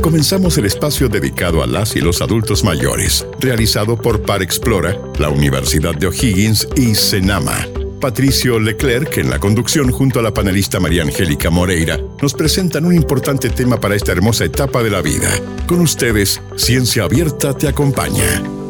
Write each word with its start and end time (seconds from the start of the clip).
Comenzamos 0.00 0.58
el 0.58 0.66
espacio 0.66 1.08
dedicado 1.08 1.62
a 1.62 1.66
las 1.66 1.96
y 1.96 2.00
los 2.00 2.20
adultos 2.22 2.64
mayores, 2.64 3.26
realizado 3.38 3.96
por 3.96 4.22
Par 4.22 4.42
Explora, 4.42 4.98
la 5.18 5.28
Universidad 5.28 5.94
de 5.94 6.08
O'Higgins 6.08 6.68
y 6.76 6.94
Senama. 6.94 7.66
Patricio 8.00 8.58
Leclerc, 8.58 9.18
en 9.18 9.30
la 9.30 9.38
conducción 9.38 9.92
junto 9.92 10.18
a 10.18 10.22
la 10.22 10.34
panelista 10.34 10.80
María 10.80 11.04
Angélica 11.04 11.50
Moreira, 11.50 12.00
nos 12.20 12.34
presentan 12.34 12.84
un 12.84 12.94
importante 12.94 13.48
tema 13.48 13.78
para 13.78 13.94
esta 13.94 14.10
hermosa 14.10 14.44
etapa 14.44 14.82
de 14.82 14.90
la 14.90 15.02
vida. 15.02 15.30
Con 15.68 15.80
ustedes, 15.80 16.42
Ciencia 16.56 17.04
Abierta 17.04 17.56
te 17.56 17.68
acompaña. 17.68 18.61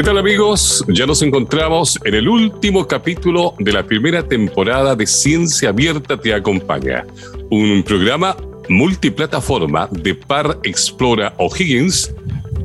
¿Qué 0.00 0.04
tal 0.04 0.16
amigos? 0.16 0.82
Ya 0.88 1.04
nos 1.04 1.20
encontramos 1.20 1.98
en 2.06 2.14
el 2.14 2.26
último 2.26 2.86
capítulo 2.86 3.54
de 3.58 3.70
la 3.70 3.84
primera 3.84 4.26
temporada 4.26 4.96
de 4.96 5.06
Ciencia 5.06 5.68
Abierta 5.68 6.16
te 6.18 6.32
acompaña, 6.32 7.04
un 7.50 7.82
programa 7.82 8.34
multiplataforma 8.70 9.90
de 9.90 10.14
Par 10.14 10.58
Explora 10.62 11.34
O'Higgins, 11.36 12.14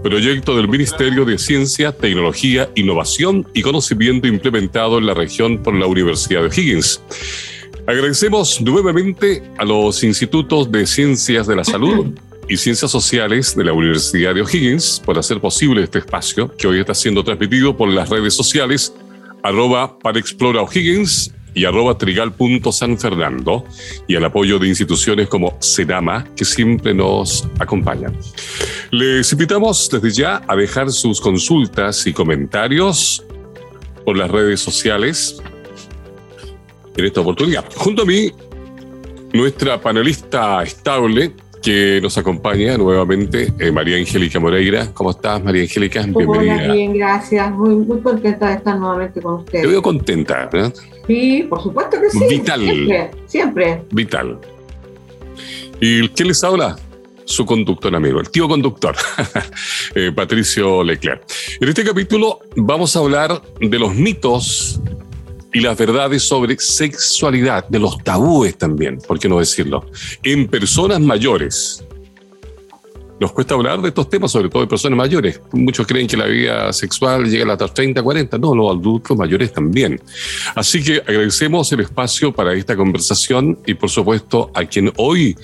proyecto 0.02 0.55
del 0.55 0.70
Ministerio 0.70 1.26
de 1.26 1.38
Ciencia, 1.38 1.91
Tecnología, 1.91 2.70
Innovación 2.74 3.46
y 3.54 3.63
Conocimiento 3.63 4.27
implementado 4.27 4.98
en 4.98 5.05
la 5.05 5.13
región 5.13 5.62
por 5.62 5.76
la 5.76 5.88
Universidad 5.88 6.40
de 6.40 6.48
O'Higgins. 6.48 7.02
Agradecemos 7.86 8.62
nuevamente 8.62 9.44
a 9.58 9.66
los 9.66 10.05
institutos 10.05 10.72
de 10.72 10.88
Ciencias 10.88 11.48
de 11.48 11.58
la 11.58 11.66
Salud 11.66 12.13
y 12.48 12.58
Ciencias 12.58 12.91
Sociales 12.91 13.55
de 13.55 13.63
la 13.63 13.73
Universidad 13.73 14.35
de 14.35 14.41
O'Higgins 14.41 15.02
por 15.04 15.17
hacer 15.17 15.40
posible 15.40 15.84
este 15.84 15.99
espacio 15.99 16.55
que 16.55 16.68
hoy 16.68 16.80
está 16.80 16.94
siendo 16.94 17.23
transmitido 17.23 17.76
por 17.76 17.90
las 17.90 18.09
redes 18.09 18.34
sociales 18.34 18.94
arroba 19.44 19.98
para 19.99 20.20
Explora 20.20 20.62
O'Higgins 20.62 21.31
y 21.54 21.66
arroba 21.66 21.98
trigal.sanfernando 21.98 23.63
y 24.08 24.16
al 24.16 24.26
apoyo 24.26 24.59
de 24.59 24.68
instituciones 24.68 25.27
como 25.27 25.58
Senama 25.62 26.27
que 26.35 26.43
siempre 26.46 26.93
nos 26.93 27.48
acompañan. 27.60 28.15
Les 28.91 29.32
invitamos 29.32 29.90
desde 29.90 30.12
ya 30.12 30.41
a 30.48 30.55
dejar 30.55 30.91
sus 30.91 31.21
consultas 31.21 32.05
y 32.05 32.13
comentarios 32.13 33.24
por 34.04 34.18
las 34.18 34.30
redes 34.30 34.59
sociales 34.59 35.41
en 36.98 37.05
esta 37.05 37.21
oportunidad. 37.21 37.65
Junto 37.76 38.04
a 38.04 38.05
mí, 38.05 38.32
nuestra 39.34 39.80
panelista 39.80 40.63
estable, 40.63 41.34
que 41.66 41.99
nos 41.99 42.16
acompaña 42.16 42.77
nuevamente, 42.77 43.52
eh, 43.58 43.71
María 43.71 43.98
Angélica 43.98 44.40
Moreira. 44.40 44.91
¿Cómo 44.94 45.10
estás, 45.10 45.44
María 45.44 45.63
Angélica? 45.63 46.04
Bienvenida. 46.04 46.58
Hola, 46.58 46.74
bien, 46.74 46.94
gracias. 46.94 47.52
Muy, 47.54 47.76
muy 47.77 48.02
contenta 48.02 48.49
de 48.49 48.54
estar 48.58 48.77
nuevamente 48.77 49.20
con 49.20 49.40
ustedes. 49.40 49.63
Te 49.63 49.68
veo 49.68 49.82
contenta, 49.82 50.48
¿verdad? 50.54 50.71
Sí, 51.08 51.48
por 51.49 51.63
supuesto 51.63 51.99
que 51.99 52.12
sí. 52.12 52.24
Vital. 52.30 52.62
Siempre, 52.62 53.12
siempre. 53.26 53.82
Vital. 53.90 54.38
¿Y 55.82 56.08
quién 56.10 56.27
les 56.27 56.43
habla? 56.43 56.76
Su 57.26 57.48
conductor 57.48 57.96
amigo, 57.96 58.20
el 58.20 58.30
tío 58.30 58.48
conductor, 58.48 58.96
eh, 59.96 60.12
Patricio 60.16 60.84
Leclerc. 60.84 61.24
En 61.60 61.68
este 61.68 61.84
capítulo 61.84 62.41
vamos 62.55 62.96
a 62.96 62.99
hablar 62.99 63.41
de 63.60 63.80
los 63.80 63.96
mitos 63.96 64.80
y 65.56 65.62
las 65.62 65.78
verdades 65.78 66.22
sobre 66.22 66.58
sexualidad, 66.59 67.66
de 67.70 67.80
los 67.80 67.98
tabúes 68.03 68.58
también, 68.58 68.98
¿por 68.98 69.18
qué 69.18 69.30
no 69.30 69.40
decirlo? 69.40 69.90
En 70.22 70.50
personas 70.50 71.00
mayores. 71.00 71.81
Nos 73.22 73.31
cuesta 73.31 73.53
hablar 73.53 73.81
de 73.81 73.88
estos 73.88 74.09
temas, 74.09 74.34
sobre 74.34 74.50
todo 74.50 74.64
en 74.64 74.68
personas 74.68 74.98
mayores. 74.98 75.40
Muchos 75.53 75.88
creen 75.88 76.08
que 76.08 76.18
la 76.18 76.26
vida 76.26 76.74
sexual 76.74 77.30
llega 77.30 77.46
a 77.46 77.58
las 77.58 77.74
30, 77.74 78.03
40. 78.03 78.38
No, 78.38 78.53
los 78.53 78.70
adultos 78.70 79.18
mayores 79.18 79.53
también. 79.53 80.02
Así 80.56 80.84
que 80.84 80.98
agradecemos 80.98 81.72
el 81.72 81.80
espacio 81.80 82.34
para 82.34 82.53
esta 82.53 82.76
conversación 82.76 83.58
y, 83.66 83.76
por 83.76 83.90
supuesto, 83.90 84.52
a 84.53 84.66
quien 84.66 84.92
hoy 84.98 85.38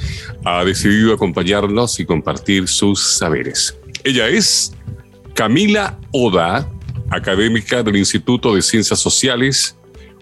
ha 0.43 0.65
decidido 0.65 1.13
acompañarnos 1.13 2.01
y 2.01 2.05
compartir 2.05 2.67
sus 2.67 3.15
saberes. 3.17 3.77
Ella 4.03 4.27
es 4.27 4.73
Camila 5.33 5.97
Oda, 6.11 6.69
académica 7.09 7.81
del 7.81 7.95
Instituto 7.95 8.53
de 8.53 8.61
Ciencias 8.61 8.99
Sociales 8.99 9.77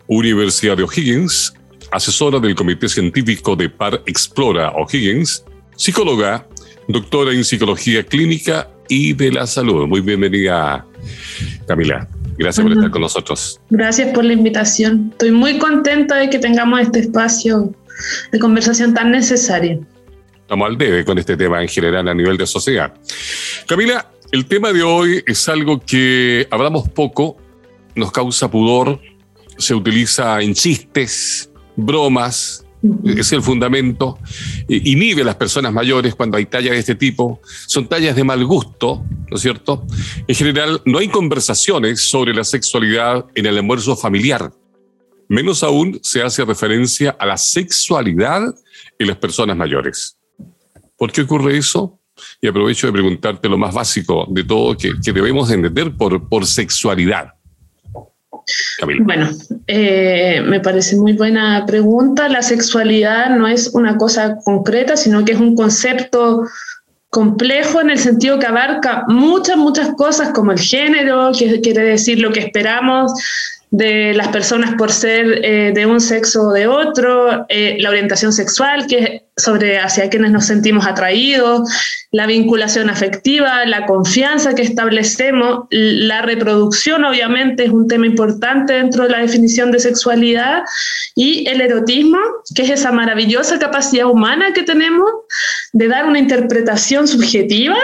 Universidad 0.10 0.76
de 0.76 0.84
O'Higgins, 0.84 1.54
asesora 1.92 2.40
del 2.40 2.56
Comité 2.56 2.90
Científico 2.90 3.56
de 3.56 3.70
Par 3.70 4.02
Explora 4.08 4.72
O'Higgins, 4.72 5.46
psicóloga, 5.76 6.48
doctora 6.88 7.32
en 7.32 7.44
psicología 7.44 8.04
clínica 8.04 8.72
y 8.88 9.14
de 9.14 9.32
la 9.32 9.46
salud. 9.46 9.86
Muy 9.88 10.02
bienvenida, 10.02 10.84
Camila. 11.68 12.08
Gracias 12.40 12.64
por 12.64 12.74
estar 12.74 12.90
con 12.90 13.02
nosotros. 13.02 13.62
Gracias 13.70 14.12
por 14.12 14.26
la 14.26 14.34
invitación. 14.34 15.10
Estoy 15.12 15.30
muy 15.30 15.60
contenta 15.60 16.16
de 16.16 16.32
que 16.32 16.40
tengamos 16.40 16.82
este 16.82 17.02
espacio 17.02 17.72
de 18.32 18.40
conversación 18.40 18.96
tan 18.96 19.12
necesario. 19.12 19.86
Estamos 20.42 20.70
al 20.70 20.78
debe 20.78 21.06
con 21.06 21.20
este 21.20 21.38
tema 21.38 21.62
en 21.62 21.68
general 21.68 22.08
a 22.08 22.16
nivel 22.16 22.36
de 22.36 22.48
sociedad. 22.48 22.96
Camila, 23.68 24.10
el 24.32 24.48
tema 24.48 24.74
de 24.74 24.82
hoy 24.82 25.24
es 25.28 25.48
algo 25.48 25.80
que 25.80 26.48
hablamos 26.50 26.90
poco, 26.90 27.38
nos 27.94 28.12
causa 28.12 28.50
pudor, 28.50 29.00
se 29.60 29.76
utiliza 29.76 30.42
en 30.42 30.54
chistes, 30.54 31.52
bromas, 31.76 32.66
es 33.06 33.32
el 33.34 33.42
fundamento, 33.42 34.18
inhibe 34.68 35.22
a 35.24 35.26
las 35.26 35.36
personas 35.36 35.74
mayores 35.74 36.16
cuando 36.16 36.38
hay 36.38 36.46
tallas 36.46 36.72
de 36.72 36.80
este 36.80 36.96
tipo, 36.96 37.42
son 37.68 37.88
tallas 37.88 38.16
de 38.16 38.24
mal 38.24 38.44
gusto, 38.46 39.04
¿no 39.30 39.36
es 39.36 39.42
cierto? 39.42 39.86
En 40.28 40.36
general, 40.36 40.82
no 40.86 41.00
hay 41.00 41.10
conversaciones 41.10 42.02
sobre 42.02 42.34
la 42.34 42.44
sexualidad 42.44 43.26
en 43.36 43.46
el 43.46 43.58
almuerzo 43.58 43.96
familiar. 43.98 44.52
Menos 45.28 45.62
aún 45.62 46.00
se 46.02 46.24
hace 46.24 46.46
referencia 46.46 47.16
a 47.20 47.26
la 47.26 47.38
sexualidad 47.38 48.56
en 48.98 49.08
las 49.08 49.18
personas 49.18 49.58
mayores. 49.58 50.18
¿Por 50.98 51.12
qué 51.12 51.22
ocurre 51.22 51.58
eso? 51.58 52.00
Y 52.42 52.48
aprovecho 52.48 52.88
de 52.88 52.94
preguntarte 52.94 53.48
lo 53.48 53.58
más 53.58 53.74
básico 53.74 54.26
de 54.30 54.44
todo 54.44 54.76
que, 54.76 54.94
debemos 55.14 55.52
entender 55.52 55.96
por, 55.96 56.28
por 56.28 56.46
sexualidad. 56.46 57.34
Bueno, 59.02 59.30
eh, 59.68 60.42
me 60.46 60.60
parece 60.60 60.96
muy 60.96 61.14
buena 61.14 61.66
pregunta. 61.66 62.30
La 62.30 62.42
sexualidad 62.42 63.30
no 63.30 63.48
es 63.48 63.72
una 63.74 63.98
cosa 63.98 64.38
concreta, 64.44 64.96
sino 64.96 65.26
que 65.26 65.34
es 65.34 65.40
un 65.40 65.56
concepto 65.56 66.44
complejo 67.10 67.82
en 67.82 67.90
el 67.90 68.00
sentido 68.00 68.40
que 68.40 68.46
abarca 68.46 69.04
muchas, 69.08 69.58
muchas 69.58 69.94
cosas 69.96 70.32
como 70.32 70.52
el 70.52 70.60
género, 70.60 71.32
que 71.38 71.60
quiere 71.62 71.84
decir 71.84 72.20
lo 72.20 72.32
que 72.32 72.42
esperamos 72.42 73.12
de 73.72 74.14
las 74.16 74.30
personas 74.30 74.74
por 74.76 74.92
ser 74.92 75.46
eh, 75.46 75.72
de 75.74 75.86
un 75.86 76.02
sexo 76.02 76.48
o 76.48 76.54
de 76.54 76.68
otro, 76.68 77.46
eh, 77.50 77.78
la 77.80 77.90
orientación 77.90 78.34
sexual, 78.34 78.88
que 78.88 78.98
es 78.98 79.22
sobre 79.44 79.80
hacia 79.80 80.10
quienes 80.10 80.32
nos 80.32 80.46
sentimos 80.46 80.88
atraídos, 80.88 81.70
la 82.12 82.26
vinculación 82.26 82.90
afectiva, 82.90 83.66
la 83.66 83.86
confianza 83.86 84.56
que 84.56 84.64
establecemos, 84.64 85.68
la 85.70 86.24
reproducción 86.24 87.06
obviamente 87.06 87.66
es 87.66 87.70
un 87.70 87.88
tema 87.88 88.08
importante 88.08 88.74
dentro 88.74 89.04
de 89.04 89.12
la 89.12 89.20
definición 89.20 89.72
de 89.72 89.80
sexualidad 89.80 90.64
y 91.16 91.48
el 91.48 91.62
erotismo, 91.62 92.18
que 92.56 92.64
es 92.64 92.72
esa 92.72 92.92
maravillosa 92.92 93.60
capacidad 93.60 94.08
humana 94.08 94.52
que 94.54 94.64
tenemos 94.64 95.10
de 95.72 95.88
dar 95.88 96.06
una 96.06 96.20
interpretación 96.20 97.08
subjetiva 97.08 97.78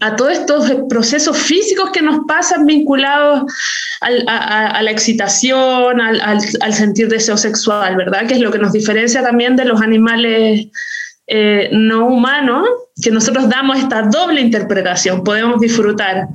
a 0.00 0.14
todos 0.16 0.32
estos 0.32 0.72
procesos 0.88 1.36
físicos 1.36 1.90
que 1.90 2.02
nos 2.02 2.20
pasan 2.26 2.66
vinculados 2.66 3.52
a, 4.00 4.82
la 4.82 4.90
excitación, 4.90 6.00
al, 6.00 6.40
sentir 6.72 7.08
deseo 7.08 7.36
sexual, 7.36 7.96
¿verdad? 7.96 8.26
Que 8.26 8.34
es 8.34 8.40
lo 8.40 8.52
que 8.52 8.58
nos 8.58 8.72
diferencia 8.72 9.22
también 9.22 9.56
de 9.56 9.64
los 9.64 9.80
animales 9.80 10.68
eh, 11.26 11.70
no 11.72 12.06
humanos, 12.06 12.68
que 13.02 13.10
nosotros 13.10 13.48
damos 13.48 13.78
esta 13.78 14.02
doble 14.02 14.40
interpretación, 14.40 15.24
podemos 15.24 15.58
disfrutar 15.58 16.28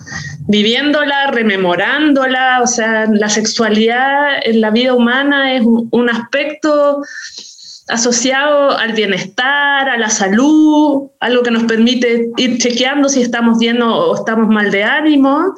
viviéndola, 0.48 1.32
rememorándola, 1.32 2.62
o 2.62 2.68
sea, 2.68 3.06
la 3.06 3.30
sexualidad 3.30 4.40
en 4.44 4.60
la 4.62 4.72
vida 4.72 4.94
humana 4.94 5.54
es 5.54 5.64
un 5.64 6.10
aspecto 6.10 7.04
asociado 7.90 8.78
al 8.78 8.94
bienestar, 8.94 9.90
a 9.90 9.98
la 9.98 10.10
salud, 10.10 11.10
algo 11.20 11.44
que 11.44 11.52
nos 11.52 11.64
permite 11.64 12.30
ir 12.38 12.58
chequeando 12.58 13.10
si 13.10 13.22
estamos 13.22 13.60
bien 13.60 13.82
o 13.82 14.16
estamos 14.16 14.48
mal 14.48 14.72
de 14.72 14.84
ánimo, 14.84 15.56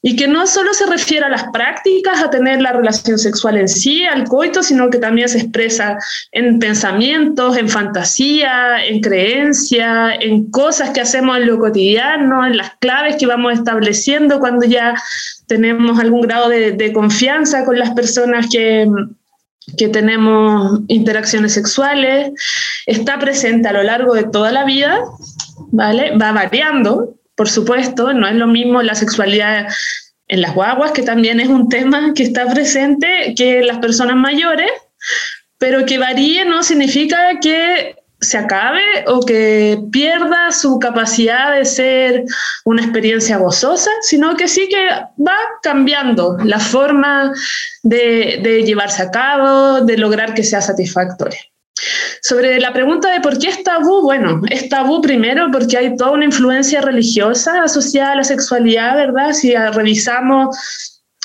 y 0.00 0.14
que 0.14 0.28
no 0.28 0.46
solo 0.46 0.72
se 0.74 0.86
refiere 0.86 1.26
a 1.26 1.28
las 1.28 1.44
prácticas, 1.52 2.22
a 2.22 2.30
tener 2.30 2.62
la 2.62 2.72
relación 2.72 3.18
sexual 3.18 3.56
en 3.56 3.68
sí, 3.68 4.04
al 4.04 4.24
coito, 4.24 4.62
sino 4.62 4.90
que 4.90 4.98
también 4.98 5.28
se 5.28 5.38
expresa 5.38 5.98
en 6.30 6.60
pensamientos, 6.60 7.56
en 7.56 7.68
fantasía, 7.68 8.84
en 8.84 9.00
creencia, 9.00 10.14
en 10.14 10.50
cosas 10.50 10.90
que 10.90 11.00
hacemos 11.00 11.38
en 11.38 11.48
lo 11.48 11.58
cotidiano, 11.58 12.46
en 12.46 12.56
las 12.56 12.76
claves 12.78 13.16
que 13.16 13.26
vamos 13.26 13.54
estableciendo 13.54 14.38
cuando 14.38 14.64
ya 14.66 14.94
tenemos 15.48 15.98
algún 15.98 16.20
grado 16.20 16.48
de, 16.48 16.72
de 16.72 16.92
confianza 16.92 17.64
con 17.64 17.78
las 17.78 17.90
personas 17.90 18.46
que, 18.52 18.86
que 19.76 19.88
tenemos 19.88 20.80
interacciones 20.88 21.52
sexuales, 21.52 22.30
está 22.86 23.18
presente 23.18 23.68
a 23.68 23.72
lo 23.72 23.82
largo 23.82 24.14
de 24.14 24.24
toda 24.24 24.50
la 24.52 24.64
vida, 24.64 25.00
¿vale? 25.70 26.16
Va 26.16 26.32
variando, 26.32 27.14
por 27.34 27.48
supuesto, 27.48 28.12
no 28.12 28.26
es 28.26 28.34
lo 28.34 28.46
mismo 28.46 28.82
la 28.82 28.94
sexualidad 28.94 29.68
en 30.26 30.40
las 30.40 30.54
guaguas, 30.54 30.92
que 30.92 31.02
también 31.02 31.40
es 31.40 31.48
un 31.48 31.68
tema 31.68 32.12
que 32.14 32.22
está 32.22 32.46
presente, 32.52 33.34
que 33.36 33.62
las 33.62 33.78
personas 33.78 34.16
mayores, 34.16 34.70
pero 35.58 35.86
que 35.86 35.98
varíe 35.98 36.44
no 36.44 36.62
significa 36.62 37.38
que 37.40 37.96
se 38.20 38.36
acabe 38.36 38.82
o 39.06 39.20
que 39.20 39.80
pierda 39.92 40.50
su 40.50 40.78
capacidad 40.78 41.54
de 41.54 41.64
ser 41.64 42.24
una 42.64 42.82
experiencia 42.82 43.36
gozosa, 43.36 43.90
sino 44.02 44.36
que 44.36 44.48
sí 44.48 44.68
que 44.68 44.88
va 45.24 45.36
cambiando 45.62 46.36
la 46.44 46.58
forma 46.58 47.32
de, 47.82 48.62
llevarse 48.66 49.02
a 49.02 49.10
cabo, 49.10 49.82
de 49.82 49.96
lograr 49.96 50.34
que 50.34 50.42
sea 50.42 50.60
satisfactoria. 50.60 51.38
Sobre 52.22 52.58
la 52.58 52.72
pregunta 52.72 53.12
de 53.12 53.20
por 53.20 53.38
qué 53.38 53.48
es 53.48 53.62
tabú, 53.62 54.02
bueno, 54.02 54.42
es 54.50 54.68
tabú 54.68 55.00
primero 55.00 55.48
porque 55.52 55.78
hay 55.78 55.96
toda 55.96 56.10
una 56.10 56.24
influencia 56.24 56.80
religiosa 56.80 57.62
asociada 57.62 58.12
a 58.12 58.16
la 58.16 58.24
sexualidad, 58.24 58.96
¿verdad? 58.96 59.32
Si 59.32 59.54
revisamos 59.54 60.56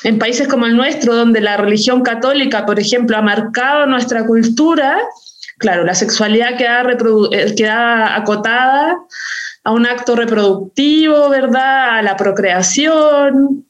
en 0.04 0.20
países 0.20 0.48
como 0.48 0.68
el 0.68 0.78
nuestro, 0.78 1.16
donde 1.16 1.42
la 1.42 1.58
religión 1.58 2.04
católica, 2.04 2.68
por 2.68 2.80
ejemplo, 2.80 3.18
ha 3.18 3.22
marcado 3.24 3.88
nuestra 3.88 4.28
cultura, 4.28 5.00
claro, 5.64 5.86
la 5.86 5.96
sexualidad 5.96 6.58
queda, 6.58 6.84
eh, 7.32 7.56
queda 7.56 8.18
acotada 8.18 8.98
a 9.64 9.72
un 9.72 9.86
acto 9.86 10.14
reproductivo, 10.16 11.30
¿verdad? 11.30 12.00
A 12.00 12.02
la 12.02 12.18
procreación, 12.18 13.66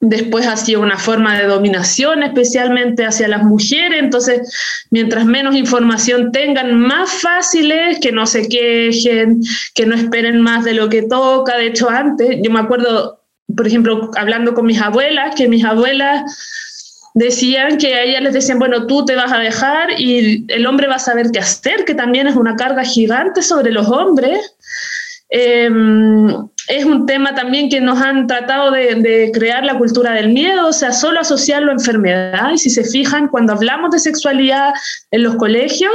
Después 0.00 0.46
ha 0.46 0.56
sido 0.56 0.80
una 0.80 0.96
forma 0.96 1.36
de 1.36 1.48
dominación, 1.48 2.22
especialmente 2.22 3.04
hacia 3.04 3.26
las 3.26 3.42
mujeres. 3.42 3.98
Entonces, 4.00 4.86
mientras 4.92 5.24
menos 5.24 5.56
información 5.56 6.30
tengan, 6.30 6.78
más 6.78 7.10
fácil 7.20 7.72
es 7.72 7.98
que 7.98 8.12
no 8.12 8.24
se 8.24 8.48
quejen, 8.48 9.40
que 9.74 9.86
no 9.86 9.96
esperen 9.96 10.40
más 10.40 10.64
de 10.64 10.74
lo 10.74 10.88
que 10.88 11.02
toca. 11.02 11.56
De 11.56 11.66
hecho, 11.66 11.90
antes, 11.90 12.38
yo 12.40 12.50
me 12.52 12.60
acuerdo, 12.60 13.24
por 13.56 13.66
ejemplo, 13.66 14.12
hablando 14.16 14.54
con 14.54 14.66
mis 14.66 14.80
abuelas, 14.80 15.34
que 15.34 15.48
mis 15.48 15.64
abuelas 15.64 16.22
decían 17.18 17.78
que 17.78 17.94
a 17.94 18.02
ellas 18.02 18.22
les 18.22 18.32
decían, 18.32 18.60
bueno, 18.60 18.86
tú 18.86 19.04
te 19.04 19.16
vas 19.16 19.32
a 19.32 19.38
dejar 19.38 20.00
y 20.00 20.44
el 20.48 20.66
hombre 20.66 20.86
va 20.86 20.96
a 20.96 21.00
saber 21.00 21.30
qué 21.32 21.40
hacer, 21.40 21.84
que 21.84 21.94
también 21.94 22.28
es 22.28 22.36
una 22.36 22.54
carga 22.54 22.84
gigante 22.84 23.42
sobre 23.42 23.72
los 23.72 23.88
hombres. 23.88 24.54
Em, 25.28 26.28
es 26.68 26.84
un 26.84 27.06
tema 27.06 27.34
también 27.34 27.68
que 27.68 27.80
nos 27.80 28.00
han 28.00 28.28
tratado 28.28 28.70
de, 28.70 29.30
crear 29.34 29.64
la 29.64 29.76
cultura 29.76 30.12
del 30.12 30.28
miedo, 30.28 30.68
o 30.68 30.72
sea, 30.72 30.92
solo 30.92 31.18
asociarlo 31.18 31.70
a 31.70 31.74
enfermedad. 31.74 32.52
Y 32.52 32.58
si 32.58 32.70
se 32.70 32.84
fijan, 32.84 33.26
cuando 33.28 33.52
hablamos 33.52 33.90
de 33.90 33.98
sexualidad 33.98 34.72
en 35.10 35.24
los 35.24 35.34
colegios, 35.36 35.92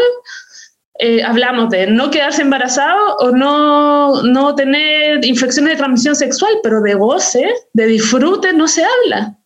eh, 1.00 1.24
hablamos 1.24 1.70
de 1.70 1.88
no 1.88 2.12
quedarse 2.12 2.42
embarazado 2.42 3.16
o 3.20 3.32
no, 3.32 4.24
no 4.24 4.56
tener 4.56 5.26
infecciones 5.26 5.72
de 5.72 5.78
transmisión 5.78 6.16
sexual, 6.16 6.54
pero 6.62 6.82
de 6.82 6.96
goce, 6.96 7.50
de 7.72 7.86
disfrute, 7.86 8.52
no 8.52 8.68
se 8.68 8.84
habla. 8.84 9.38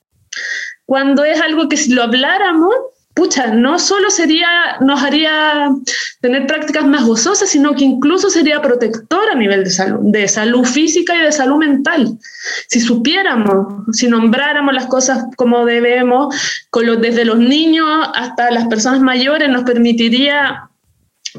Cuando 0.88 1.26
es 1.26 1.40
algo 1.42 1.68
que 1.68 1.76
si 1.76 1.92
lo 1.92 2.02
habláramos, 2.02 2.74
pucha, 3.14 3.48
no 3.48 3.78
solo 3.78 4.10
sería, 4.10 4.78
nos 4.80 5.04
haría 5.04 5.70
tener 6.22 6.48
prácticas 6.48 6.86
más 6.86 7.04
gozosas, 7.04 7.50
sino 7.50 7.76
que 7.76 7.84
incluso 7.84 8.30
sería 8.30 8.62
protector 8.62 9.30
a 9.30 9.36
nivel 9.36 9.66
de 9.66 9.70
salud, 9.70 10.00
de 10.04 10.30
salud 10.30 10.64
física 10.64 11.14
y 11.14 11.24
de 11.24 11.32
salud 11.34 11.58
mental. 11.58 12.18
Si 12.70 12.80
supiéramos, 12.80 13.84
si 13.92 14.08
nombráramos 14.08 14.74
las 14.74 14.86
cosas 14.86 15.26
como 15.36 15.66
debemos, 15.66 16.34
con 16.70 17.02
desde 17.02 17.26
los 17.26 17.38
niños 17.38 17.90
hasta 18.16 18.50
las 18.50 18.68
personas 18.68 19.02
mayores, 19.02 19.50
nos 19.50 19.64
permitiría 19.64 20.67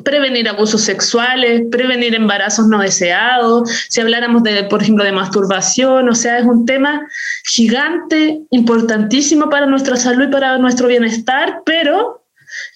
prevenir 0.04 0.48
abusos 0.48 0.82
sexuales, 0.82 1.62
prevenir 1.70 2.14
embarazos 2.14 2.66
no 2.66 2.80
deseados, 2.80 3.70
si 3.88 4.00
habláramos 4.00 4.42
de, 4.42 4.64
por 4.64 4.82
ejemplo, 4.82 5.04
de 5.04 5.12
masturbación, 5.12 6.08
o 6.08 6.14
sea, 6.14 6.38
es 6.38 6.44
un 6.44 6.66
tema 6.66 7.06
gigante, 7.44 8.40
importantísimo 8.50 9.48
para 9.50 9.66
nuestra 9.66 9.96
salud 9.96 10.28
y 10.28 10.30
para 10.30 10.58
nuestro 10.58 10.88
bienestar, 10.88 11.62
pero 11.64 12.22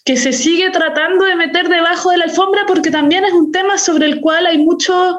que 0.05 0.17
se 0.17 0.33
sigue 0.33 0.71
tratando 0.71 1.25
de 1.25 1.37
meter 1.37 1.69
debajo 1.69 2.11
de 2.11 2.19
la 2.19 2.25
alfombra 2.25 2.65
porque 2.67 2.91
también 2.91 3.25
es 3.25 3.33
un 3.33 3.53
tema 3.53 3.79
sobre 3.79 4.07
el 4.07 4.21
cual 4.21 4.47
hay 4.47 4.59
mucho 4.59 5.19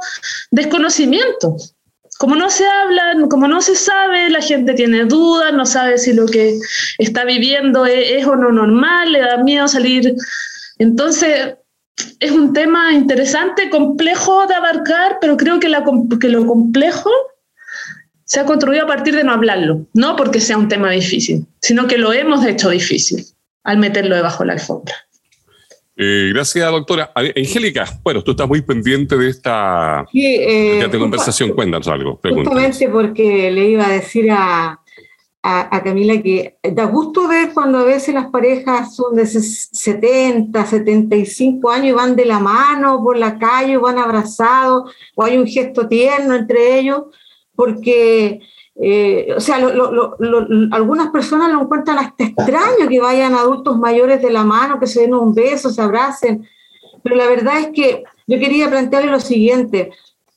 desconocimiento. 0.52 1.56
Como 2.20 2.36
no 2.36 2.50
se 2.50 2.66
habla, 2.66 3.16
como 3.30 3.48
no 3.48 3.62
se 3.62 3.76
sabe, 3.76 4.30
la 4.30 4.42
gente 4.42 4.74
tiene 4.74 5.06
dudas, 5.06 5.54
no 5.54 5.66
sabe 5.66 5.98
si 5.98 6.14
lo 6.14 6.26
que 6.28 6.58
está 7.00 7.26
viviendo 7.26 7.86
es, 7.86 8.12
es 8.12 8.28
o 8.28 8.36
no 8.36 8.52
normal, 8.52 9.12
le 9.12 9.20
da 9.20 9.38
miedo 9.38 9.68
salir. 9.68 10.16
Entonces, 10.78 11.56
es 12.20 12.32
un 12.32 12.54
tema 12.54 12.94
interesante, 12.94 13.70
complejo 13.70 14.48
de 14.48 14.56
abarcar, 14.56 15.18
pero 15.22 15.38
creo 15.38 15.60
que, 15.60 15.72
que 16.20 16.30
lo 16.30 16.46
complejo 16.46 17.10
se 18.26 18.40
ha 18.40 18.46
construido 18.46 18.84
a 18.84 18.88
partir 18.88 19.16
de 19.16 19.24
no 19.24 19.34
hablarlo, 19.34 19.86
no 19.94 20.16
porque 20.16 20.40
sea 20.40 20.58
un 20.58 20.68
tema 20.68 20.90
difícil, 20.92 21.46
sino 21.62 21.88
que 21.88 21.98
lo 21.98 22.14
hemos 22.14 22.46
hecho 22.46 22.70
difícil 22.70 23.24
al 23.64 23.78
meterlo 23.78 24.16
debajo 24.16 24.44
de 24.44 24.48
la 24.48 24.54
alfombra. 24.54 24.96
Eh, 25.96 26.32
gracias, 26.34 26.72
doctora. 26.72 27.12
Angélica, 27.14 27.86
bueno, 28.04 28.24
tú 28.24 28.32
estás 28.32 28.48
muy 28.48 28.62
pendiente 28.62 29.16
de 29.16 29.30
esta, 29.30 30.06
eh, 30.12 30.90
conversación. 30.98 31.52
Cuéntanos 31.52 31.88
algo. 31.88 32.20
Justamente 32.24 32.90
porque 32.90 33.52
le 33.52 33.70
iba 33.70 33.86
a 33.86 33.92
decir 33.92 34.32
a, 34.32 34.80
a, 35.46 35.84
Camila 35.84 36.22
que 36.22 36.58
da 36.64 36.86
gusto 36.86 37.28
ver 37.28 37.52
cuando 37.54 37.80
a 37.80 37.84
veces 37.84 38.16
las 38.16 38.28
parejas 38.28 38.96
son 38.96 39.16
de 39.16 39.26
70, 39.26 40.66
75 40.66 41.70
años 41.70 41.88
y 41.88 41.92
van 41.92 42.16
de 42.16 42.26
la 42.26 42.40
mano 42.40 43.04
por 43.04 43.18
la 43.18 43.38
calle, 43.38 43.78
van 43.78 44.00
abrazados, 44.00 44.96
o 45.16 45.24
hay 45.24 45.38
un 45.38 45.46
gesto 45.46 45.90
tierno 45.90 46.34
entre 46.34 46.80
ellos, 46.80 47.04
porque, 47.56 48.40
eh, 48.76 49.34
o 49.36 49.40
sea, 49.42 49.58
algunas 50.72 51.10
personas 51.10 51.52
lo 51.52 51.62
encuentran 51.62 52.00
hasta 52.00 52.24
extraño 52.24 52.88
que 52.88 53.02
vayan 53.02 53.36
adultos 53.36 53.78
mayores 53.78 54.22
de 54.22 54.32
la 54.32 54.46
mano, 54.46 54.80
que 54.80 54.88
se 54.88 55.02
den 55.02 55.14
un 55.14 55.36
beso, 55.36 55.70
se 55.70 55.82
abracen, 55.82 56.48
pero 57.04 57.18
la 57.18 57.28
verdad 57.28 57.60
es 57.60 57.68
que 57.74 58.06
yo 58.28 58.40
quería 58.40 58.70
plantearle 58.70 59.12
lo 59.12 59.20
siguiente, 59.20 59.92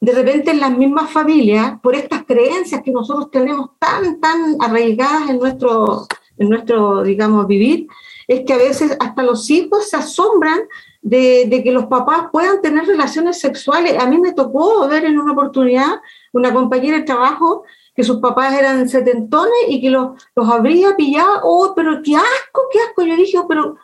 de 0.06 0.12
repente 0.12 0.52
en 0.52 0.60
las 0.60 0.70
mismas 0.70 1.10
familias, 1.10 1.80
por 1.82 1.96
estas 1.96 2.24
creencias 2.24 2.80
que 2.84 2.92
nosotros 2.92 3.28
tenemos 3.28 3.70
tan, 3.80 4.20
tan 4.20 4.56
arraigadas 4.60 5.30
en 5.30 5.40
nuestro, 5.40 6.06
en 6.38 6.48
nuestro, 6.48 7.02
digamos, 7.02 7.44
vivir, 7.48 7.88
es 8.28 8.44
que 8.46 8.52
a 8.52 8.56
veces 8.56 8.96
hasta 9.00 9.24
los 9.24 9.50
hijos 9.50 9.90
se 9.90 9.96
asombran 9.96 10.60
de, 11.02 11.46
de, 11.48 11.60
que 11.64 11.72
los 11.72 11.86
papás 11.86 12.28
puedan 12.30 12.62
tener 12.62 12.86
relaciones 12.86 13.40
sexuales. 13.40 14.00
A 14.00 14.06
mí 14.06 14.18
me 14.18 14.32
tocó 14.32 14.86
ver 14.86 15.04
en 15.06 15.18
una 15.18 15.32
oportunidad 15.32 16.00
una 16.32 16.54
compañera 16.54 16.98
de 16.98 17.02
trabajo 17.02 17.64
que 17.92 18.04
sus 18.04 18.18
papás 18.18 18.54
eran 18.54 18.88
setentones 18.88 19.58
y 19.68 19.80
que 19.80 19.90
los, 19.90 20.22
los 20.36 20.48
habría 20.48 20.94
pillado, 20.94 21.40
oh, 21.42 21.72
pero 21.74 22.00
qué 22.04 22.14
asco, 22.14 22.62
qué 22.70 22.78
asco. 22.78 23.02
Yo 23.02 23.16
dije, 23.16 23.38
oh, 23.38 23.48
pero 23.48 23.76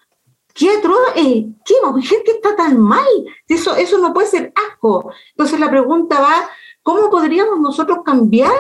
¿Qué? 0.55 0.69
Eh, 1.17 1.47
¿Qué 1.65 1.75
mujer 1.85 2.19
que 2.25 2.33
está 2.33 2.55
tan 2.57 2.79
mal? 2.79 3.07
Eso, 3.49 3.75
eso 3.77 3.99
no 3.99 4.13
puede 4.13 4.27
ser 4.27 4.53
asco. 4.69 5.13
Entonces 5.31 5.59
la 5.59 5.71
pregunta 5.71 6.21
va, 6.21 6.49
¿cómo 6.83 7.11
podríamos 7.11 7.61
nosotros 7.61 7.99
cambiar 8.05 8.53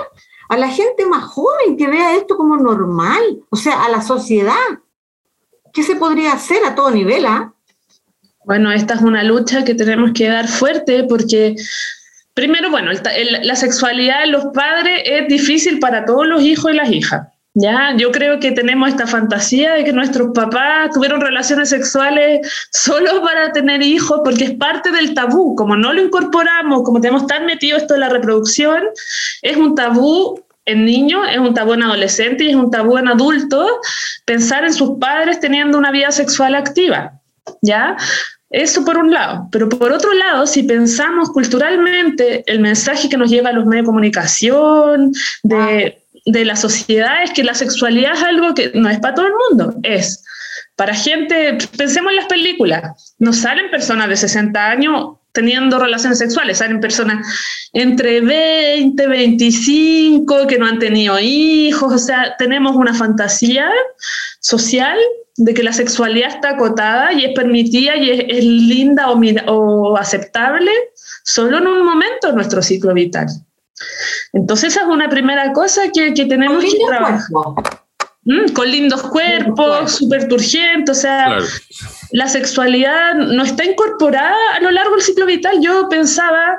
a 0.48 0.56
la 0.56 0.68
gente 0.68 1.06
más 1.06 1.24
joven 1.24 1.76
que 1.76 1.86
vea 1.86 2.16
esto 2.16 2.36
como 2.36 2.56
normal? 2.56 3.42
O 3.50 3.56
sea, 3.56 3.84
a 3.84 3.88
la 3.88 4.02
sociedad. 4.02 4.54
¿Qué 5.72 5.82
se 5.82 5.96
podría 5.96 6.32
hacer 6.32 6.64
a 6.64 6.74
todo 6.74 6.90
nivel? 6.90 7.26
Ah? 7.26 7.54
Bueno, 8.44 8.72
esta 8.72 8.94
es 8.94 9.02
una 9.02 9.22
lucha 9.22 9.64
que 9.64 9.74
tenemos 9.74 10.12
que 10.12 10.28
dar 10.28 10.48
fuerte 10.48 11.04
porque 11.04 11.56
primero, 12.34 12.70
bueno, 12.70 12.90
la 13.42 13.56
sexualidad 13.56 14.20
de 14.20 14.26
los 14.28 14.46
padres 14.46 15.02
es 15.04 15.28
difícil 15.28 15.78
para 15.78 16.04
todos 16.04 16.26
los 16.26 16.42
hijos 16.42 16.72
y 16.72 16.76
las 16.76 16.90
hijas. 16.90 17.28
Ya, 17.54 17.94
yo 17.98 18.10
creo 18.12 18.40
que 18.40 18.52
tenemos 18.52 18.88
esta 18.88 19.06
fantasía 19.06 19.74
de 19.74 19.84
que 19.84 19.92
nuestros 19.92 20.30
papás 20.34 20.90
tuvieron 20.94 21.20
relaciones 21.20 21.68
sexuales 21.68 22.40
solo 22.70 23.20
para 23.22 23.52
tener 23.52 23.82
hijos, 23.82 24.22
porque 24.24 24.44
es 24.44 24.50
parte 24.52 24.90
del 24.90 25.12
tabú. 25.12 25.54
Como 25.54 25.76
no 25.76 25.92
lo 25.92 26.02
incorporamos, 26.02 26.82
como 26.82 27.00
tenemos 27.00 27.26
tan 27.26 27.44
metido 27.44 27.76
esto 27.76 27.94
de 27.94 28.00
la 28.00 28.08
reproducción, 28.08 28.82
es 29.42 29.56
un 29.58 29.74
tabú 29.74 30.42
en 30.64 30.86
niños, 30.86 31.26
es 31.30 31.38
un 31.38 31.52
tabú 31.52 31.74
en 31.74 31.82
adolescentes 31.82 32.46
y 32.46 32.50
es 32.50 32.56
un 32.56 32.70
tabú 32.70 32.96
en 32.96 33.08
adultos 33.08 33.68
pensar 34.24 34.64
en 34.64 34.72
sus 34.72 34.98
padres 34.98 35.40
teniendo 35.40 35.76
una 35.76 35.90
vida 35.90 36.10
sexual 36.10 36.54
activa. 36.54 37.20
¿Ya? 37.60 37.96
Eso 38.48 38.84
por 38.84 38.96
un 38.98 39.12
lado. 39.12 39.48
Pero 39.50 39.68
por 39.68 39.92
otro 39.92 40.12
lado, 40.14 40.46
si 40.46 40.62
pensamos 40.62 41.30
culturalmente, 41.30 42.44
el 42.46 42.60
mensaje 42.60 43.08
que 43.08 43.16
nos 43.16 43.30
lleva 43.30 43.50
a 43.50 43.52
los 43.52 43.66
medios 43.66 43.84
de 43.84 43.86
comunicación, 43.86 45.12
de 45.42 46.01
de 46.26 46.44
la 46.44 46.56
sociedad 46.56 47.22
es 47.22 47.30
que 47.32 47.44
la 47.44 47.54
sexualidad 47.54 48.12
es 48.14 48.22
algo 48.22 48.54
que 48.54 48.70
no 48.74 48.88
es 48.88 48.98
para 49.00 49.14
todo 49.14 49.26
el 49.26 49.32
mundo, 49.50 49.74
es 49.82 50.22
para 50.76 50.94
gente, 50.94 51.58
pensemos 51.76 52.10
en 52.10 52.16
las 52.16 52.26
películas, 52.26 53.14
no 53.18 53.32
salen 53.32 53.70
personas 53.70 54.08
de 54.08 54.16
60 54.16 54.66
años 54.70 55.16
teniendo 55.32 55.78
relaciones 55.78 56.18
sexuales, 56.18 56.58
salen 56.58 56.80
personas 56.80 57.26
entre 57.72 58.20
20, 58.20 59.06
25 59.06 60.46
que 60.46 60.58
no 60.58 60.66
han 60.66 60.78
tenido 60.78 61.18
hijos, 61.18 61.92
o 61.92 61.98
sea, 61.98 62.36
tenemos 62.38 62.76
una 62.76 62.94
fantasía 62.94 63.70
social 64.40 64.98
de 65.36 65.54
que 65.54 65.62
la 65.62 65.72
sexualidad 65.72 66.28
está 66.28 66.50
acotada 66.50 67.12
y 67.12 67.24
es 67.24 67.34
permitida 67.34 67.96
y 67.96 68.10
es, 68.10 68.44
linda 68.44 69.10
o, 69.10 69.18
o 69.46 69.96
aceptable 69.96 70.70
solo 71.24 71.58
en 71.58 71.66
un 71.66 71.84
momento 71.84 72.28
de 72.28 72.34
nuestro 72.34 72.62
ciclo 72.62 72.92
vital. 72.92 73.28
Entonces 74.32 74.70
esa 74.70 74.82
es 74.82 74.88
una 74.88 75.08
primera 75.08 75.52
cosa 75.52 75.82
que, 75.92 76.14
que 76.14 76.24
tenemos 76.24 76.64
que 76.64 76.78
trabajar. 76.88 77.20
Mm, 78.24 78.52
con 78.52 78.70
lindos 78.70 79.02
cuerpos, 79.02 79.96
súper 79.96 80.28
turgentes, 80.28 80.96
o 80.96 81.00
sea, 81.00 81.38
la 82.12 82.28
sexualidad 82.28 83.14
no 83.16 83.42
está 83.42 83.64
incorporada 83.64 84.36
a 84.56 84.60
lo 84.60 84.70
largo 84.70 84.94
del 84.94 85.02
ciclo 85.02 85.26
vital. 85.26 85.56
Yo 85.60 85.88
pensaba, 85.88 86.56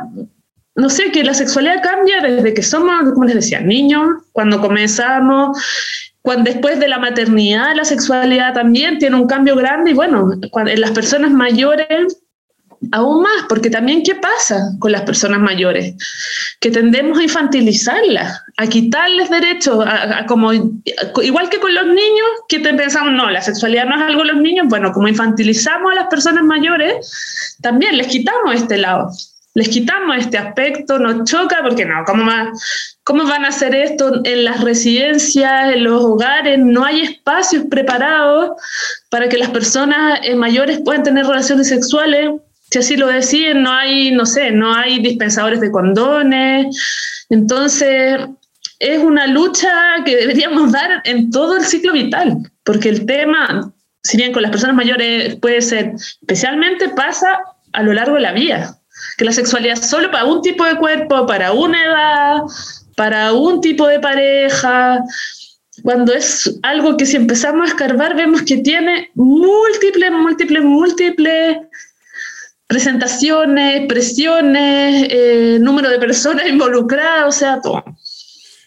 no 0.75 0.89
sé, 0.89 1.11
que 1.11 1.23
la 1.23 1.33
sexualidad 1.33 1.81
cambia 1.81 2.21
desde 2.21 2.53
que 2.53 2.63
somos, 2.63 3.13
como 3.13 3.23
les 3.25 3.35
decía, 3.35 3.61
niños, 3.61 4.09
cuando 4.33 4.59
comenzamos, 4.59 5.57
cuando 6.21 6.51
después 6.51 6.81
de 6.81 6.89
la 6.89 6.99
maternidad, 6.99 7.75
la 7.75 7.85
sexualidad 7.85 8.53
también 8.53 8.97
tiene 8.97 9.15
un 9.15 9.27
cambio 9.27 9.55
grande 9.55 9.91
y 9.91 9.93
bueno, 9.93 10.31
en 10.33 10.81
las 10.81 10.91
personas 10.91 11.31
mayores 11.31 12.22
aún 12.91 13.23
más, 13.23 13.45
porque 13.49 13.69
también 13.69 14.03
qué 14.03 14.15
pasa 14.15 14.71
con 14.79 14.91
las 14.91 15.01
personas 15.03 15.39
mayores, 15.39 15.95
que 16.59 16.71
tendemos 16.71 17.17
a 17.17 17.23
infantilizarlas, 17.23 18.41
a 18.57 18.67
quitarles 18.67 19.29
derechos, 19.29 19.85
a, 19.85 20.25
como 20.25 20.53
igual 20.53 21.49
que 21.49 21.59
con 21.59 21.73
los 21.73 21.87
niños, 21.87 22.27
que 22.47 22.59
pensamos, 22.59 23.13
no, 23.13 23.29
la 23.29 23.41
sexualidad 23.41 23.85
no 23.85 23.95
es 23.95 24.01
algo 24.01 24.21
de 24.21 24.33
los 24.33 24.41
niños, 24.41 24.67
bueno, 24.69 24.91
como 24.91 25.07
infantilizamos 25.07 25.91
a 25.91 25.95
las 25.95 26.07
personas 26.07 26.43
mayores, 26.43 27.57
también 27.61 27.97
les 27.97 28.07
quitamos 28.07 28.55
este 28.55 28.77
lado, 28.77 29.09
les 29.55 29.69
quitamos 29.69 30.17
este 30.17 30.37
aspecto, 30.37 30.97
nos 30.97 31.29
choca, 31.29 31.59
porque 31.61 31.85
no, 31.85 32.03
¿cómo, 32.05 32.31
¿cómo 33.03 33.25
van 33.25 33.45
a 33.45 33.49
hacer 33.49 33.75
esto 33.75 34.21
en 34.23 34.45
las 34.45 34.61
residencias, 34.61 35.73
en 35.75 35.83
los 35.83 36.03
hogares? 36.03 36.57
No 36.59 36.83
hay 36.83 37.01
espacios 37.01 37.65
preparados 37.69 38.51
para 39.09 39.29
que 39.29 39.37
las 39.37 39.51
personas 39.51 40.19
eh, 40.23 40.35
mayores 40.35 40.81
puedan 40.83 41.03
tener 41.03 41.25
relaciones 41.27 41.67
sexuales 41.67 42.31
si 42.73 42.79
así 42.79 42.97
lo 42.97 43.05
deciden, 43.05 43.61
no 43.61 43.71
hay, 43.71 44.09
no 44.09 44.25
sé, 44.25 44.49
no 44.49 44.73
hay 44.73 44.99
dispensadores 44.99 45.61
de 45.61 45.69
condones. 45.69 46.75
Entonces, 47.29 48.19
es 48.79 48.97
una 48.97 49.27
lucha 49.27 49.71
que 50.03 50.15
deberíamos 50.15 50.71
dar 50.71 51.03
en 51.05 51.29
todo 51.29 51.55
el 51.55 51.65
ciclo 51.65 51.93
vital, 51.93 52.35
porque 52.63 52.89
el 52.89 53.05
tema, 53.05 53.71
si 54.01 54.17
bien 54.17 54.33
con 54.33 54.41
las 54.41 54.49
personas 54.49 54.75
mayores 54.75 55.35
puede 55.35 55.61
ser, 55.61 55.93
especialmente 56.21 56.89
pasa 56.89 57.41
a 57.73 57.83
lo 57.83 57.93
largo 57.93 58.15
de 58.15 58.21
la 58.21 58.31
vida, 58.31 58.79
que 59.19 59.25
la 59.25 59.33
sexualidad 59.33 59.75
solo 59.75 60.09
para 60.09 60.25
un 60.25 60.41
tipo 60.41 60.65
de 60.65 60.75
cuerpo, 60.75 61.27
para 61.27 61.51
una 61.51 61.79
edad, 61.79 62.41
para 62.97 63.33
un 63.33 63.61
tipo 63.61 63.85
de 63.85 63.99
pareja, 63.99 64.99
cuando 65.83 66.11
es 66.11 66.59
algo 66.63 66.97
que 66.97 67.05
si 67.05 67.17
empezamos 67.17 67.67
a 67.67 67.73
escarbar 67.73 68.15
vemos 68.15 68.41
que 68.41 68.57
tiene 68.57 69.11
múltiples, 69.13 70.11
múltiples, 70.11 70.63
múltiples 70.63 71.57
presentaciones, 72.73 73.85
presiones, 73.87 75.07
eh, 75.07 75.59
número 75.61 75.89
de 75.89 75.99
personas 75.99 76.47
involucradas, 76.49 77.27
o 77.27 77.31
sea, 77.39 77.61
todo. 77.61 77.83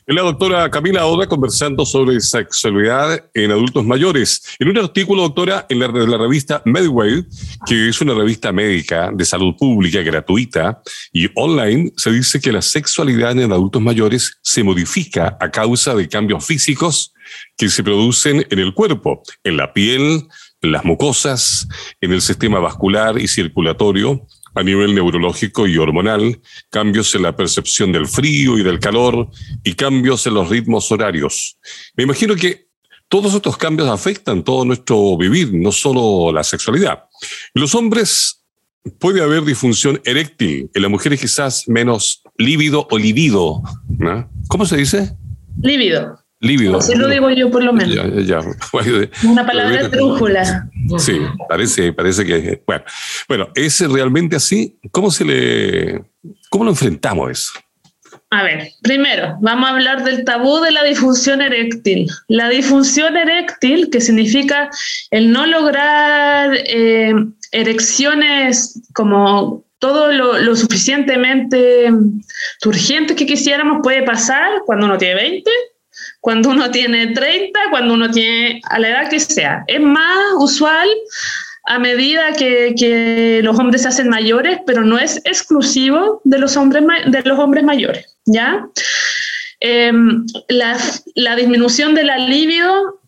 La 0.06 0.22
doctora 0.22 0.70
Camila 0.70 1.04
Oda 1.06 1.26
conversando 1.26 1.84
sobre 1.84 2.20
sexualidad 2.20 3.28
en 3.34 3.50
adultos 3.50 3.84
mayores. 3.84 4.40
En 4.60 4.68
un 4.68 4.78
artículo, 4.78 5.22
doctora, 5.22 5.66
en 5.68 5.80
la, 5.80 5.88
la 5.88 6.18
revista 6.18 6.62
Medway, 6.64 7.24
que 7.66 7.88
es 7.88 8.00
una 8.00 8.14
revista 8.14 8.52
médica 8.52 9.10
de 9.12 9.24
salud 9.24 9.56
pública 9.58 10.00
gratuita 10.02 10.80
y 11.12 11.28
online, 11.34 11.90
se 11.96 12.12
dice 12.12 12.40
que 12.40 12.52
la 12.52 12.62
sexualidad 12.62 13.36
en 13.36 13.50
adultos 13.50 13.82
mayores 13.82 14.38
se 14.42 14.62
modifica 14.62 15.36
a 15.40 15.50
causa 15.50 15.96
de 15.96 16.08
cambios 16.08 16.46
físicos 16.46 17.12
que 17.56 17.68
se 17.68 17.82
producen 17.82 18.46
en 18.48 18.58
el 18.60 18.72
cuerpo, 18.74 19.24
en 19.42 19.56
la 19.56 19.72
piel, 19.72 20.28
las 20.72 20.84
mucosas, 20.84 21.68
en 22.00 22.12
el 22.12 22.22
sistema 22.22 22.58
vascular 22.58 23.18
y 23.18 23.28
circulatorio, 23.28 24.26
a 24.54 24.62
nivel 24.62 24.94
neurológico 24.94 25.66
y 25.66 25.76
hormonal, 25.76 26.40
cambios 26.70 27.14
en 27.14 27.22
la 27.22 27.36
percepción 27.36 27.92
del 27.92 28.06
frío 28.06 28.58
y 28.58 28.62
del 28.62 28.80
calor 28.80 29.28
y 29.62 29.74
cambios 29.74 30.26
en 30.26 30.34
los 30.34 30.48
ritmos 30.48 30.90
horarios. 30.90 31.58
Me 31.94 32.04
imagino 32.04 32.34
que 32.34 32.66
todos 33.08 33.34
estos 33.34 33.56
cambios 33.56 33.88
afectan 33.88 34.42
todo 34.42 34.64
nuestro 34.64 35.16
vivir, 35.16 35.52
no 35.52 35.70
solo 35.72 36.32
la 36.32 36.42
sexualidad. 36.42 37.04
Los 37.54 37.74
hombres 37.74 38.44
puede 38.98 39.22
haber 39.22 39.44
disfunción 39.44 40.00
eréctil, 40.04 40.70
en 40.74 40.82
las 40.82 40.90
mujeres 40.90 41.20
quizás 41.20 41.68
menos 41.68 42.22
lívido 42.36 42.88
o 42.90 42.98
libido. 42.98 43.62
¿Cómo 44.48 44.64
se 44.64 44.76
dice? 44.78 45.16
Lívido. 45.60 46.25
Lívido. 46.40 46.78
Así 46.78 46.94
lo 46.94 47.08
digo 47.08 47.30
yo 47.30 47.50
por 47.50 47.64
lo 47.64 47.72
menos. 47.72 47.96
Una 49.24 49.46
palabra 49.46 49.90
trújula. 49.90 50.68
Sí, 50.98 51.18
parece, 51.48 51.92
parece 51.92 52.24
que. 52.26 52.62
Bueno, 52.66 52.84
bueno, 53.28 53.48
¿es 53.54 53.80
realmente 53.80 54.36
así? 54.36 54.78
¿Cómo 54.90 55.10
se 55.10 55.24
le. 55.24 56.04
¿Cómo 56.50 56.64
lo 56.64 56.70
enfrentamos 56.70 57.30
eso? 57.30 57.52
A 58.30 58.42
ver, 58.42 58.68
primero, 58.82 59.38
vamos 59.40 59.68
a 59.68 59.72
hablar 59.72 60.04
del 60.04 60.24
tabú 60.24 60.60
de 60.60 60.72
la 60.72 60.82
disfunción 60.82 61.40
eréctil. 61.40 62.10
La 62.28 62.48
disfunción 62.48 63.16
eréctil, 63.16 63.88
que 63.90 64.00
significa 64.00 64.68
el 65.10 65.30
no 65.32 65.46
lograr 65.46 66.50
eh, 66.66 67.14
erecciones 67.52 68.82
como 68.94 69.64
todo 69.78 70.12
lo, 70.12 70.38
lo, 70.38 70.56
suficientemente 70.56 71.90
urgente 72.64 73.14
que 73.14 73.26
quisiéramos, 73.26 73.80
puede 73.82 74.02
pasar 74.02 74.62
cuando 74.64 74.86
uno 74.86 74.98
tiene 74.98 75.14
20, 75.14 75.50
cuando 76.20 76.50
uno 76.50 76.70
tiene 76.70 77.08
30, 77.08 77.58
cuando 77.70 77.94
uno 77.94 78.10
tiene 78.10 78.60
a 78.64 78.78
la 78.78 78.88
edad 78.88 79.10
que 79.10 79.20
sea. 79.20 79.64
Es 79.66 79.80
más 79.80 80.18
usual 80.38 80.88
a 81.66 81.78
medida 81.78 82.32
que, 82.32 82.74
que 82.78 83.40
los 83.42 83.58
hombres 83.58 83.82
se 83.82 83.88
hacen 83.88 84.08
mayores, 84.08 84.60
pero 84.66 84.84
no 84.84 84.98
es 84.98 85.16
exclusivo 85.24 86.20
de 86.24 86.38
los 86.38 86.56
hombres, 86.56 86.84
de 87.06 87.22
los 87.22 87.38
hombres 87.38 87.64
mayores, 87.64 88.06
¿ya? 88.24 88.66
Em, 89.60 90.26
la, 90.48 90.76
la, 91.14 91.34
disminución 91.34 91.94
de 91.94 92.04
la 92.04 92.18
libido, 92.18 93.00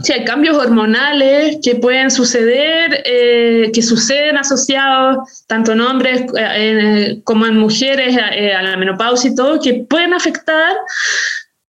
si 0.00 0.12
hay 0.12 0.24
cambios 0.24 0.56
hormonales 0.56 1.58
que 1.62 1.74
pueden 1.74 2.10
suceder, 2.10 3.02
eh, 3.04 3.70
que 3.74 3.82
suceden 3.82 4.36
asociados 4.36 5.44
tanto 5.48 5.72
en 5.72 5.80
hombres 5.80 6.22
eh, 6.38 7.20
como 7.24 7.46
en 7.46 7.58
mujeres 7.58 8.16
eh, 8.32 8.54
a 8.54 8.62
la 8.62 8.76
menopausia 8.76 9.30
y 9.30 9.34
todo, 9.34 9.60
que 9.60 9.84
pueden 9.88 10.14
afectar, 10.14 10.76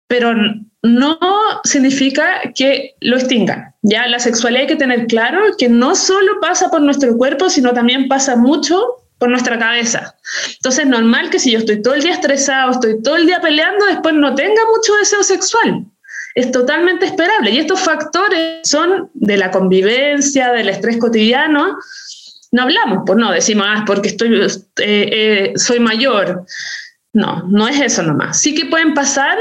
pero 0.10 0.34
no 0.82 1.20
significa 1.64 2.42
que 2.56 2.96
lo 3.00 3.16
extingan. 3.18 3.76
Ya 3.84 4.08
la 4.08 4.18
sexualidad 4.20 4.64
hay 4.64 4.68
que 4.68 4.76
tener 4.76 5.06
claro 5.06 5.42
que 5.58 5.70
no 5.70 5.96
solo 5.96 6.40
pasa 6.42 6.70
por 6.70 6.82
nuestro 6.82 7.16
cuerpo, 7.16 7.50
sino 7.50 7.74
también 7.74 8.08
pasa 8.08 8.36
mucho 8.36 8.82
por 9.20 9.30
nuestra 9.30 9.60
cabeza. 9.60 10.16
Entonces 10.56 10.86
es 10.86 10.90
normal 10.90 11.30
que 11.30 11.38
si 11.38 11.52
yo 11.52 11.60
estoy 11.60 11.84
todo 11.84 11.94
el 11.94 12.02
día 12.02 12.14
estresado, 12.14 12.72
estoy 12.72 13.04
todo 13.04 13.18
el 13.18 13.28
día 13.28 13.40
peleando, 13.40 13.86
después 13.86 14.16
no 14.16 14.34
tenga 14.34 14.62
mucho 14.76 14.96
deseo 14.96 15.22
sexual. 15.22 15.86
Es 16.34 16.52
totalmente 16.52 17.06
esperable. 17.06 17.52
Y 17.52 17.60
estos 17.60 17.80
factores 17.80 18.62
son 18.64 19.12
de 19.14 19.38
la 19.38 19.52
convivencia, 19.52 20.52
del 20.54 20.70
estrés 20.70 20.98
cotidiano. 20.98 21.78
No 22.52 22.64
hablamos, 22.64 23.04
pues 23.06 23.20
no, 23.20 23.32
decimos, 23.32 23.68
ah, 23.70 23.84
porque 23.86 24.08
estoy, 24.08 24.42
eh, 24.42 24.50
eh, 24.78 25.54
soy 25.56 25.80
mayor. 25.80 26.46
No, 27.14 27.44
no 27.48 27.68
es 27.68 27.80
eso 27.80 28.02
nomás. 28.02 28.40
Sí 28.40 28.56
que 28.56 28.66
pueden 28.66 28.94
pasar 28.94 29.38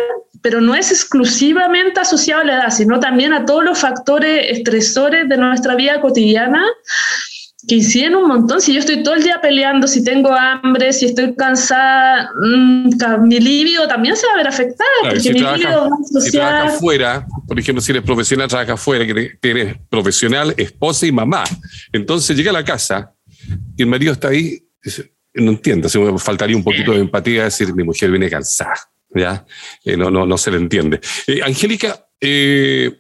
pero 0.49 0.63
no 0.63 0.75
es 0.75 0.91
exclusivamente 0.91 2.01
asociado 2.01 2.41
a 2.41 2.45
la 2.47 2.55
edad, 2.55 2.71
sino 2.71 2.99
también 2.99 3.35
a 3.35 3.45
todos 3.45 3.63
los 3.63 3.79
factores 3.79 4.47
estresores 4.57 5.29
de 5.29 5.37
nuestra 5.37 5.75
vida 5.75 6.01
cotidiana 6.01 6.65
que 7.69 7.75
inciden 7.75 8.15
un 8.15 8.29
montón. 8.29 8.63
Si 8.63 8.73
yo 8.73 8.79
estoy 8.79 9.03
todo 9.03 9.13
el 9.13 9.23
día 9.23 9.43
peleando, 9.43 9.87
si 9.87 10.03
tengo 10.03 10.33
hambre, 10.33 10.95
si 10.95 11.05
estoy 11.05 11.35
cansada, 11.35 12.31
mm, 12.43 12.89
mi 13.27 13.41
libido 13.41 13.87
también 13.87 14.17
se 14.17 14.27
va 14.27 14.33
a 14.33 14.37
ver 14.37 14.49
afectado. 14.49 14.89
porque 15.03 15.21
si 15.21 15.35
mi 15.35 15.41
trabaja, 15.41 15.91
si 16.19 16.31
trabaja 16.31 16.69
afuera, 16.69 17.27
por 17.47 17.61
ejemplo, 17.61 17.83
si 17.83 17.93
eres 17.93 18.03
profesional, 18.03 18.49
trabaja 18.49 18.73
afuera, 18.73 19.05
que 19.05 19.39
eres 19.43 19.77
profesional, 19.91 20.55
esposa 20.57 21.05
y 21.05 21.13
mamá. 21.13 21.45
Entonces 21.93 22.35
llega 22.35 22.49
a 22.49 22.55
la 22.55 22.65
casa 22.65 23.13
y 23.77 23.83
el 23.83 23.89
marido 23.89 24.15
está 24.15 24.29
ahí, 24.29 24.67
no 25.35 25.51
entiendo, 25.51 25.91
faltaría 26.19 26.57
un 26.57 26.65
poquito 26.65 26.93
de 26.93 27.01
empatía 27.01 27.45
decir, 27.45 27.75
mi 27.75 27.85
mujer 27.85 28.11
viene 28.11 28.31
cansada. 28.31 28.79
¿Ya? 29.15 29.45
Eh, 29.85 29.97
no, 29.97 30.11
no, 30.11 30.27
no 30.27 30.39
se 30.39 30.51
le 30.51 30.59
entiende. 30.59 31.01
Eh, 31.27 31.41
Angélica, 31.43 32.07
eh, 32.21 32.91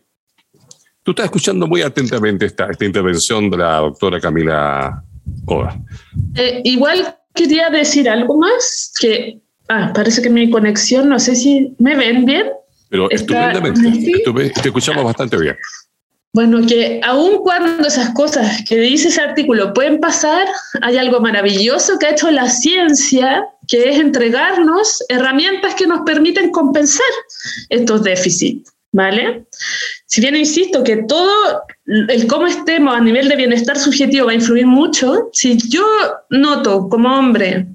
tú 1.03 1.13
estás 1.13 1.27
escuchando 1.27 1.67
muy 1.67 1.83
atentamente 1.83 2.47
esta, 2.47 2.67
esta 2.71 2.85
intervención 2.85 3.51
de 3.51 3.57
la 3.59 3.77
doctora 3.79 4.21
Camila 4.21 5.03
Oda. 5.47 5.81
igual 6.65 7.17
quería 7.35 7.71
decir 7.71 8.09
algo 8.09 8.37
más, 8.37 8.93
que 9.01 9.41
ah, 9.69 9.93
parece 9.95 10.23
que 10.23 10.31
mi 10.31 10.51
conexión, 10.51 11.09
no 11.09 11.19
sé 11.19 11.37
si 11.37 11.75
me 11.79 11.97
ven 11.97 12.25
bien. 12.25 12.49
Pero 12.89 13.11
estupendamente, 13.11 14.23
te 14.63 14.69
escuchamos 14.69 15.05
bastante 15.05 15.37
bien. 15.39 15.57
Bueno, 16.33 16.65
que 16.67 17.01
aun 17.05 17.39
cuando 17.39 17.89
esas 17.89 18.11
cosas 18.11 18.63
que 18.69 18.79
dice 18.79 19.09
ese 19.09 19.21
artículo 19.21 19.73
pueden 19.73 19.99
pasar, 19.99 20.47
hay 20.83 20.99
algo 20.99 21.21
maravilloso 21.21 21.99
que 21.99 22.07
ha 22.07 22.11
hecho 22.11 22.31
la 22.31 22.49
ciencia, 22.49 23.45
que 23.69 23.91
es 23.91 23.99
entregarnos 23.99 25.05
herramientas 25.09 25.75
que 25.75 25.87
nos 25.87 26.01
permiten 26.01 26.51
compensar 26.51 27.07
estos 27.69 28.03
déficits, 28.03 28.73
¿vale? 28.93 29.45
Si 30.07 30.21
bien 30.21 30.35
insisto 30.35 30.83
que 30.83 31.05
todo 31.07 31.63
el 31.87 32.27
cómo 32.27 32.47
estemos 32.47 32.97
a 32.97 33.01
nivel 33.01 33.29
de 33.29 33.37
bienestar 33.37 33.79
subjetivo 33.79 34.27
va 34.27 34.33
a 34.33 34.37
influir 34.37 34.67
mucho, 34.67 35.29
si 35.33 35.59
yo 35.69 35.85
noto 36.31 36.89
como 36.89 37.17
hombre 37.17 37.67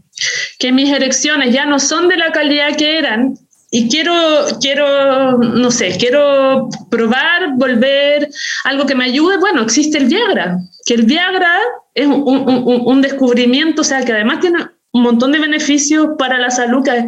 que 0.59 0.71
mis 0.71 0.89
erecciones 0.89 1.53
ya 1.53 1.65
no 1.65 1.79
son 1.79 2.09
de 2.09 2.17
la 2.17 2.31
calidad 2.31 2.75
que 2.75 2.97
eran, 2.97 3.35
y 3.75 3.89
quiero, 3.89 4.13
quiero, 4.61 5.39
no 5.39 5.71
sé, 5.71 5.97
quiero 5.97 6.69
probar, 6.91 7.55
volver, 7.55 8.29
algo 8.65 8.85
que 8.85 8.93
me 8.93 9.05
ayude, 9.05 9.37
bueno, 9.37 9.63
existe 9.63 9.97
el 9.97 10.05
Viagra, 10.05 10.59
que 10.85 10.93
el 10.93 11.03
Viagra 11.03 11.57
es 11.95 12.05
un, 12.05 12.23
un, 12.85 13.01
descubrimiento, 13.01 13.81
o 13.81 13.83
sea, 13.83 14.05
que 14.05 14.13
además 14.13 14.41
tiene 14.41 14.59
un 14.93 15.01
montón 15.01 15.31
de 15.31 15.39
beneficios 15.39 16.09
para 16.17 16.37
la 16.37 16.49
salud. 16.49 16.83
Que 16.83 17.05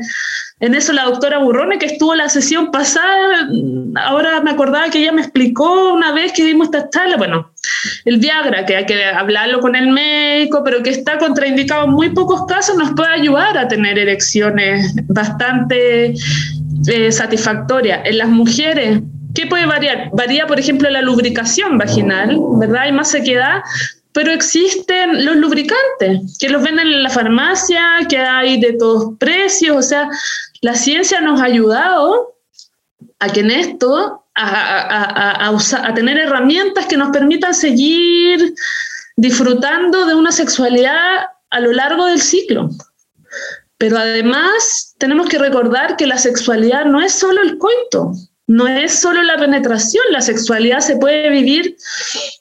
en 0.59 0.73
eso 0.73 0.91
la 0.93 1.03
doctora 1.03 1.37
Burrone, 1.37 1.77
que 1.77 1.85
estuvo 1.85 2.15
la 2.15 2.29
sesión 2.29 2.71
pasada, 2.71 3.47
ahora 3.95 4.41
me 4.41 4.51
acordaba 4.51 4.89
que 4.89 4.99
ella 4.99 5.11
me 5.11 5.21
explicó 5.21 5.93
una 5.93 6.11
vez 6.11 6.33
que 6.33 6.43
dimos 6.43 6.67
esta 6.67 6.89
charla, 6.89 7.17
bueno, 7.17 7.51
el 8.05 8.17
Viagra, 8.17 8.65
que 8.65 8.75
hay 8.75 8.85
que 8.85 9.05
hablarlo 9.05 9.59
con 9.59 9.75
el 9.75 9.89
médico, 9.89 10.63
pero 10.63 10.81
que 10.81 10.89
está 10.89 11.17
contraindicado 11.17 11.85
en 11.85 11.91
muy 11.91 12.09
pocos 12.09 12.45
casos, 12.47 12.75
nos 12.75 12.91
puede 12.93 13.13
ayudar 13.13 13.57
a 13.57 13.67
tener 13.67 13.99
erecciones 13.99 14.95
bastante 15.07 16.15
eh, 16.87 17.11
satisfactorias. 17.11 18.01
En 18.05 18.17
las 18.17 18.29
mujeres, 18.29 19.01
¿qué 19.35 19.45
puede 19.47 19.65
variar? 19.65 20.09
Varía, 20.13 20.47
por 20.47 20.59
ejemplo, 20.59 20.89
la 20.89 21.01
lubricación 21.01 21.77
vaginal, 21.77 22.37
¿verdad? 22.59 22.83
Hay 22.83 22.91
más 22.91 23.11
sequedad, 23.11 23.61
pero 24.15 24.31
existen 24.31 25.25
los 25.25 25.35
lubricantes, 25.35 26.37
que 26.39 26.47
los 26.47 26.63
venden 26.63 26.87
en 26.87 27.03
la 27.03 27.09
farmacia, 27.09 27.99
que 28.09 28.17
hay 28.17 28.61
de 28.61 28.71
todos 28.71 29.17
precios, 29.19 29.75
o 29.75 29.81
sea, 29.81 30.09
la 30.61 30.73
ciencia 30.73 31.19
nos 31.19 31.41
ha 31.41 31.43
ayudado 31.43 32.37
a 33.19 33.27
que 33.27 33.41
en 33.41 33.51
esto, 33.51 34.23
a, 34.33 35.49
a, 35.49 35.93
tener 35.93 36.17
herramientas 36.17 36.85
que 36.85 36.95
nos 36.95 37.09
permitan 37.09 37.53
seguir 37.53 38.55
disfrutando 39.17 40.05
de 40.05 40.15
una 40.15 40.31
sexualidad 40.31 41.25
a 41.49 41.59
lo 41.59 41.73
largo 41.73 42.05
del 42.05 42.21
ciclo. 42.21 42.69
Pero 43.77 43.97
además 43.97 44.95
tenemos 44.97 45.27
que 45.27 45.39
recordar 45.39 45.97
que 45.97 46.07
la 46.07 46.17
sexualidad 46.17 46.85
no 46.85 47.01
es 47.01 47.11
solo 47.11 47.41
el 47.41 47.57
coito, 47.57 48.13
no 48.47 48.67
es 48.67 48.99
solo 48.99 49.23
la 49.23 49.37
penetración, 49.37 50.03
la 50.11 50.21
sexualidad 50.21 50.79
se 50.79 50.97
puede 50.97 51.29
vivir 51.29 51.75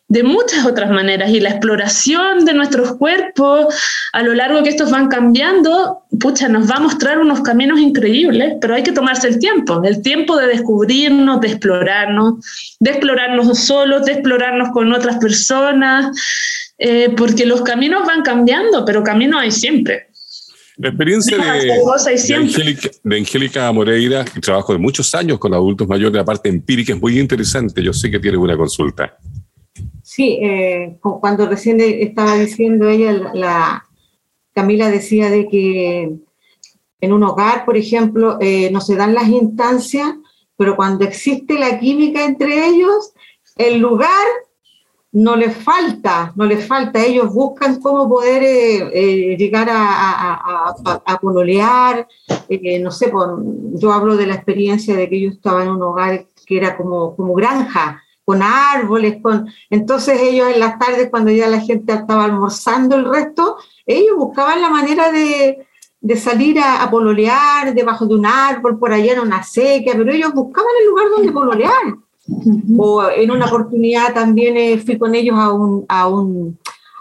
de 0.09 0.23
muchas 0.23 0.67
otras 0.67 0.91
maneras 0.91 1.31
y 1.31 1.41
la 1.41 1.51
exploración 1.51 2.45
de 2.45 2.53
nuestros 2.53 2.97
cuerpos 2.99 3.75
a 4.13 4.23
lo 4.23 4.35
largo 4.35 4.63
que 4.63 4.69
estos 4.69 4.91
van 4.91 5.09
cambiando, 5.09 6.03
pucha, 6.21 6.47
nos 6.49 6.71
va 6.71 6.77
a 6.77 6.81
mostrar 6.81 7.19
unos 7.19 7.41
caminos 7.41 7.81
increíbles, 7.81 8.55
pero 8.61 8.75
hay 8.75 8.83
que 8.83 8.93
tomarse 8.93 9.29
el 9.29 9.39
tiempo, 9.39 9.83
el 9.83 10.03
tiempo 10.03 10.37
de 10.37 10.49
descubrirnos, 10.49 11.41
de 11.41 11.49
explorarnos, 11.49 12.35
de 12.81 12.91
explorarnos 12.91 13.59
solos, 13.59 14.05
de 14.05 14.13
explorarnos 14.13 14.69
con 14.73 14.93
otras 14.93 15.17
personas, 15.17 16.15
eh, 16.79 17.15
porque 17.17 17.47
los 17.47 17.63
caminos 17.63 18.07
van 18.07 18.23
cambiando, 18.23 18.85
pero 18.85 19.03
camino 19.03 19.39
hay 19.39 19.51
siempre. 19.51 20.09
La 20.77 20.89
experiencia 20.89 21.39
de, 21.39 23.17
Angélica, 23.17 23.71
Moreira, 23.73 24.25
que 24.25 24.41
trabajo 24.41 24.73
de 24.73 24.79
muchos 24.79 25.15
años 25.15 25.39
con 25.39 25.55
adultos 25.55 25.87
mayores, 25.87 26.17
la 26.17 26.25
parte 26.25 26.49
empírica 26.49 26.93
es 26.93 27.01
muy 27.01 27.19
interesante. 27.19 27.83
Yo 27.83 27.93
sé 27.93 28.11
que 28.11 28.19
tiene 28.19 28.37
una 28.37 28.57
consulta. 28.57 29.17
Sí, 30.03 30.39
eh, 30.43 30.99
cuando 31.01 31.49
recién 31.49 31.81
estaba 31.81 32.37
diciendo 32.37 32.89
ella, 32.89 33.13
la, 33.33 33.85
Camila 34.55 34.89
decía 34.89 35.31
de 35.31 35.49
que 35.49 36.13
en 37.01 37.13
un 37.13 37.23
hogar, 37.25 37.65
por 37.65 37.77
ejemplo, 37.77 38.39
eh, 38.41 38.71
no 38.71 38.81
se 38.81 38.95
dan 38.95 39.13
las 39.13 39.29
instancias, 39.29 40.15
pero 40.57 40.77
cuando 40.77 41.05
existe 41.05 41.59
la 41.59 41.79
química 41.81 42.25
entre 42.25 42.67
ellos, 42.69 43.13
el 43.57 43.79
lugar 43.79 44.25
no 45.15 45.37
les 45.37 45.57
falta, 45.57 46.33
no 46.35 46.45
les 46.45 46.67
falta. 46.67 47.01
Ellos 47.01 47.33
buscan 47.33 47.81
cómo 47.81 48.09
poder 48.09 48.43
eh, 48.43 48.91
eh, 48.93 49.37
llegar 49.37 49.69
a, 49.71 50.75
a, 51.07 51.19
pololear. 51.21 52.07
Eh, 52.49 52.81
no 52.81 52.91
sé, 52.91 53.13
yo 53.75 53.93
hablo 53.93 54.17
de 54.17 54.27
la 54.27 54.35
experiencia 54.35 54.97
de 54.97 55.09
que 55.09 55.21
yo 55.21 55.31
estaba 55.31 55.63
en 55.63 55.71
un 55.71 55.83
hogar 55.83 56.27
que 56.45 56.57
era 56.57 56.77
como, 56.77 57.15
como 57.15 57.33
granja, 57.35 58.03
con 58.25 58.43
árboles, 58.43 59.23
con... 59.23 59.47
Entonces 59.71 60.21
ellos 60.21 60.49
en 60.53 60.59
las 60.59 60.81
tardes, 60.81 61.11
cuando 61.11 61.31
ya 61.31 61.47
la 61.47 61.61
gente 61.61 61.93
estaba 61.93 62.25
almorzando 62.25 62.97
el 62.97 63.05
resto, 63.05 63.57
ellos 63.87 64.17
buscaban 64.17 64.61
la 64.61 64.71
manera 64.71 65.13
de, 65.13 65.65
de 66.01 66.17
salir 66.17 66.59
a, 66.59 66.91
pololear 66.91 67.73
debajo 67.73 68.05
de 68.05 68.17
un 68.17 68.27
árbol, 68.27 68.81
por 68.81 68.93
allá 68.93 69.13
en 69.13 69.21
una 69.21 69.45
sequía, 69.45 69.95
pero 69.97 70.11
ellos 70.11 70.35
buscaban 70.35 70.73
el 70.81 70.89
lugar 70.89 71.07
donde 71.11 71.33
pololear. 71.33 71.95
O 72.79 73.09
en 73.11 73.31
una 73.31 73.47
oportunidad 73.47 74.15
también 74.15 74.57
eh, 74.57 74.79
fui 74.79 74.99
con 74.99 75.15
ellos 75.15 75.37
a 75.39 75.53
un, 75.53 75.85
a 75.89 76.09
un 76.09 76.59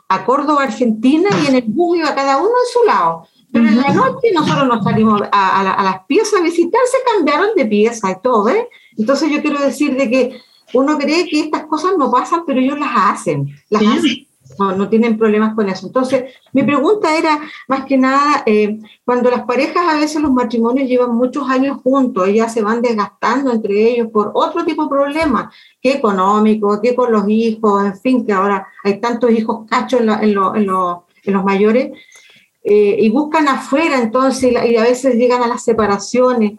a 0.09 0.25
Córdoba, 0.25 0.63
Argentina, 0.63 1.29
y 1.43 1.47
en 1.47 1.55
el 1.55 1.63
bus 1.63 1.97
iba 1.97 2.13
cada 2.13 2.37
uno 2.37 2.49
en 2.49 2.71
su 2.71 2.85
lado. 2.85 3.27
Pero 3.51 3.67
en 3.67 3.79
la 3.79 3.93
noche 3.93 4.31
nosotros 4.33 4.67
nos 4.67 4.83
salimos 4.83 5.21
a, 5.31 5.79
a, 5.79 5.83
las 5.83 6.05
piezas 6.05 6.39
a 6.39 6.43
visitar, 6.43 6.81
se 6.85 6.97
cambiaron 7.11 7.49
de 7.55 7.65
pieza 7.65 8.11
y 8.11 8.15
todo, 8.21 8.49
¿eh? 8.49 8.67
Entonces 8.97 9.31
yo 9.31 9.41
quiero 9.41 9.59
decir 9.59 9.95
de 9.95 10.09
que 10.09 10.41
uno 10.73 10.97
cree 10.97 11.27
que 11.27 11.39
estas 11.39 11.65
cosas 11.65 11.93
no 11.97 12.11
pasan, 12.11 12.43
pero 12.45 12.59
ellos 12.59 12.79
las 12.79 12.91
hacen, 12.95 13.55
las 13.69 13.83
hacen 13.83 14.27
no, 14.59 14.75
no 14.75 14.89
tienen 14.89 15.17
problemas 15.17 15.55
con 15.55 15.69
eso. 15.69 15.87
Entonces, 15.87 16.33
mi 16.51 16.63
pregunta 16.63 17.17
era, 17.17 17.39
más 17.67 17.85
que 17.85 17.97
nada, 17.97 18.43
eh, 18.45 18.79
cuando 19.05 19.29
las 19.29 19.45
parejas, 19.45 19.83
a 19.87 19.99
veces 19.99 20.21
los 20.21 20.31
matrimonios 20.31 20.87
llevan 20.87 21.15
muchos 21.15 21.49
años 21.49 21.77
juntos, 21.83 22.27
ellas 22.27 22.53
se 22.53 22.61
van 22.61 22.81
desgastando 22.81 23.51
entre 23.51 23.91
ellos 23.91 24.09
por 24.11 24.31
otro 24.33 24.65
tipo 24.65 24.83
de 24.83 24.89
problemas, 24.89 25.53
que 25.81 25.93
económico, 25.93 26.81
que 26.81 26.95
con 26.95 27.11
los 27.11 27.27
hijos, 27.27 27.85
en 27.85 27.97
fin, 27.99 28.25
que 28.25 28.33
ahora 28.33 28.67
hay 28.83 28.99
tantos 28.99 29.31
hijos 29.31 29.67
cachos 29.69 30.01
en, 30.01 30.09
en, 30.09 30.37
en, 30.55 30.65
los 31.33 31.43
mayores, 31.43 31.91
eh, 32.63 32.97
y 32.99 33.09
buscan 33.09 33.47
afuera 33.47 34.01
entonces, 34.01 34.53
y 34.65 34.77
a 34.77 34.83
veces 34.83 35.15
llegan 35.15 35.43
a 35.43 35.47
las 35.47 35.63
separaciones. 35.63 36.53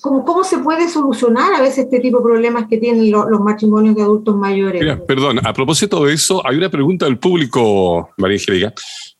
¿Cómo, 0.00 0.24
¿Cómo, 0.24 0.44
se 0.44 0.58
puede 0.58 0.88
solucionar 0.88 1.54
a 1.54 1.60
veces 1.60 1.84
este 1.84 2.00
tipo 2.00 2.18
de 2.18 2.24
problemas 2.24 2.66
que 2.68 2.78
tienen 2.78 3.10
los 3.10 3.40
matrimonios 3.40 3.94
de 3.94 4.02
adultos 4.02 4.34
mayores? 4.36 4.82
perdón, 5.06 5.46
a 5.46 5.52
propósito 5.52 6.04
de 6.04 6.14
eso, 6.14 6.44
hay 6.46 6.56
una 6.56 6.70
pregunta 6.70 7.04
del 7.04 7.18
público, 7.18 8.10
María 8.16 8.36
Angélica. 8.36 8.72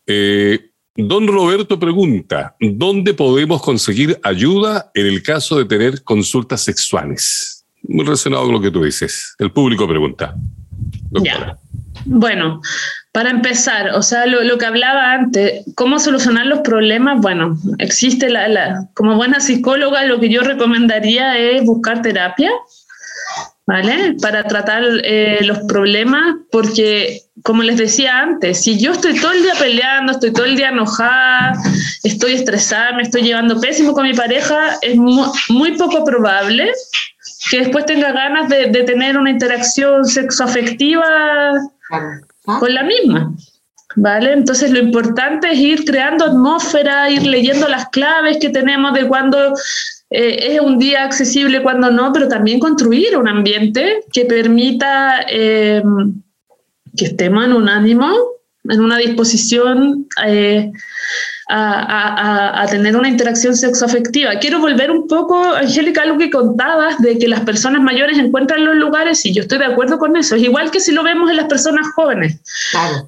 Eh, 0.07 0.71
don 0.95 1.27
Roberto 1.27 1.79
pregunta, 1.79 2.55
¿dónde 2.59 3.13
podemos 3.13 3.61
conseguir 3.61 4.19
ayuda 4.23 4.91
en 4.95 5.05
el 5.05 5.21
caso 5.21 5.57
de 5.57 5.65
tener 5.65 6.03
consultas 6.03 6.61
sexuales? 6.61 7.65
Muy 7.83 8.03
relacionado 8.03 8.45
con 8.45 8.53
lo 8.53 8.61
que 8.61 8.71
tú 8.71 8.83
dices. 8.83 9.35
El 9.37 9.51
público 9.51 9.87
pregunta. 9.87 10.35
Ya. 11.11 11.57
Bueno, 12.05 12.61
para 13.11 13.31
empezar, 13.31 13.95
o 13.95 14.03
sea, 14.03 14.27
lo, 14.27 14.57
que 14.57 14.65
hablaba 14.65 15.13
antes, 15.13 15.63
¿cómo 15.75 15.99
solucionar 15.99 16.45
los 16.45 16.59
problemas? 16.59 17.19
Bueno, 17.21 17.57
existe 17.79 18.29
la, 18.29 18.87
como 18.93 19.15
buena 19.15 19.39
psicóloga, 19.39 20.03
lo 20.03 20.19
que 20.19 20.29
yo 20.29 20.41
recomendaría 20.41 21.37
es 21.37 21.65
buscar 21.65 22.03
terapia, 22.03 22.51
¿vale? 23.65 24.15
Para 24.21 24.43
tratar 24.43 24.83
eh, 25.03 25.39
los 25.41 25.59
problemas, 25.67 26.35
porque, 26.51 27.21
como 27.43 27.63
les 27.63 27.77
decía 27.77 28.19
antes, 28.19 28.61
si 28.61 28.79
yo 28.79 28.91
estoy 28.91 29.19
todo 29.19 29.31
el 29.31 29.41
día 29.41 29.53
peleando, 29.57 30.11
estoy 30.11 30.31
todo 30.31 30.45
el 30.45 30.55
día 30.55 30.69
enojada, 30.69 31.53
estoy 32.03 32.33
estresada, 32.33 32.93
me 32.93 33.01
estoy 33.01 33.23
llevando 33.23 33.59
pésimo 33.59 33.93
con 33.93 34.03
mi 34.03 34.13
pareja, 34.13 34.77
es 34.83 34.97
muy, 34.97 35.77
poco 35.79 36.03
probable 36.03 36.71
que 37.49 37.61
después 37.61 37.87
tenga 37.87 38.11
ganas 38.11 38.49
de, 38.49 38.67
de 38.67 38.83
tener 38.83 39.17
una 39.17 39.31
interacción 39.31 40.05
sexoafectiva 40.05 41.59
con 42.43 42.73
la 42.73 42.83
misma. 42.83 43.33
¿Vale? 43.95 44.33
Entonces 44.33 44.71
lo 44.71 44.79
importante 44.79 45.51
es 45.51 45.57
ir 45.57 45.83
creando 45.83 46.25
atmósfera, 46.25 47.09
ir 47.09 47.25
leyendo 47.25 47.67
las 47.67 47.89
claves 47.89 48.37
que 48.39 48.49
tenemos 48.49 48.93
de 48.93 49.07
cuando 49.07 49.55
eh, 50.11 50.53
es 50.53 50.59
un 50.59 50.77
día 50.77 51.03
accesible, 51.03 51.63
cuando 51.63 51.89
no, 51.89 52.13
pero 52.13 52.27
también 52.27 52.59
construir 52.59 53.17
un 53.17 53.27
ambiente 53.27 54.01
que 54.11 54.25
permita 54.25 55.25
eh, 55.27 55.81
que 56.95 57.05
estemos 57.05 57.45
en 57.45 57.53
un 57.53 57.67
ánimo, 57.67 58.11
en 58.63 58.79
una 58.79 58.97
disposición 58.97 60.07
eh, 60.25 60.71
a, 61.49 62.65
tener 62.69 62.95
una 62.95 63.09
interacción 63.09 63.55
sexoafectiva. 63.55 64.35
Quiero 64.39 64.59
volver 64.59 64.91
un 64.91 65.07
poco, 65.07 65.41
Angélica, 65.55 66.03
a 66.03 66.05
lo 66.05 66.17
que 66.17 66.29
contabas 66.29 66.99
de 66.99 67.17
que 67.17 67.27
las 67.27 67.41
personas 67.41 67.81
mayores 67.81 68.19
encuentran 68.19 68.65
los 68.65 68.75
lugares 68.75 69.25
y 69.25 69.33
yo 69.33 69.41
estoy 69.41 69.57
de 69.57 69.65
acuerdo 69.65 69.97
con 69.97 70.15
eso. 70.15 70.35
Es 70.35 70.43
igual 70.43 70.69
que 70.69 70.79
si 70.79 70.91
lo 70.91 71.03
vemos 71.03 71.29
en 71.29 71.37
las 71.37 71.47
personas 71.47 71.87
jóvenes. 71.95 72.39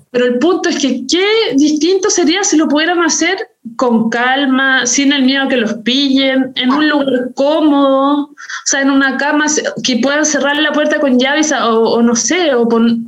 Pero 0.09 0.25
el 0.25 0.39
punto 0.39 0.69
es 0.69 0.79
que 0.79 1.05
qué 1.07 1.25
distinto 1.55 2.09
sería 2.09 2.43
si 2.43 2.57
lo 2.57 2.67
pudieran 2.67 3.01
hacer 3.03 3.37
con 3.75 4.09
calma, 4.09 4.87
sin 4.87 5.13
el 5.13 5.23
miedo 5.23 5.43
a 5.43 5.47
que 5.47 5.57
los 5.57 5.75
pillen, 5.75 6.51
en 6.55 6.71
un 6.71 6.89
lugar 6.89 7.29
cómodo, 7.35 8.23
o 8.23 8.35
sea, 8.65 8.81
en 8.81 8.89
una 8.89 9.17
cama 9.17 9.45
que 9.83 9.97
puedan 9.97 10.25
cerrar 10.25 10.57
la 10.57 10.71
puerta 10.71 10.99
con 10.99 11.19
llaves 11.19 11.51
o, 11.51 12.01
no 12.01 12.15
sé, 12.15 12.55
o 12.55 12.67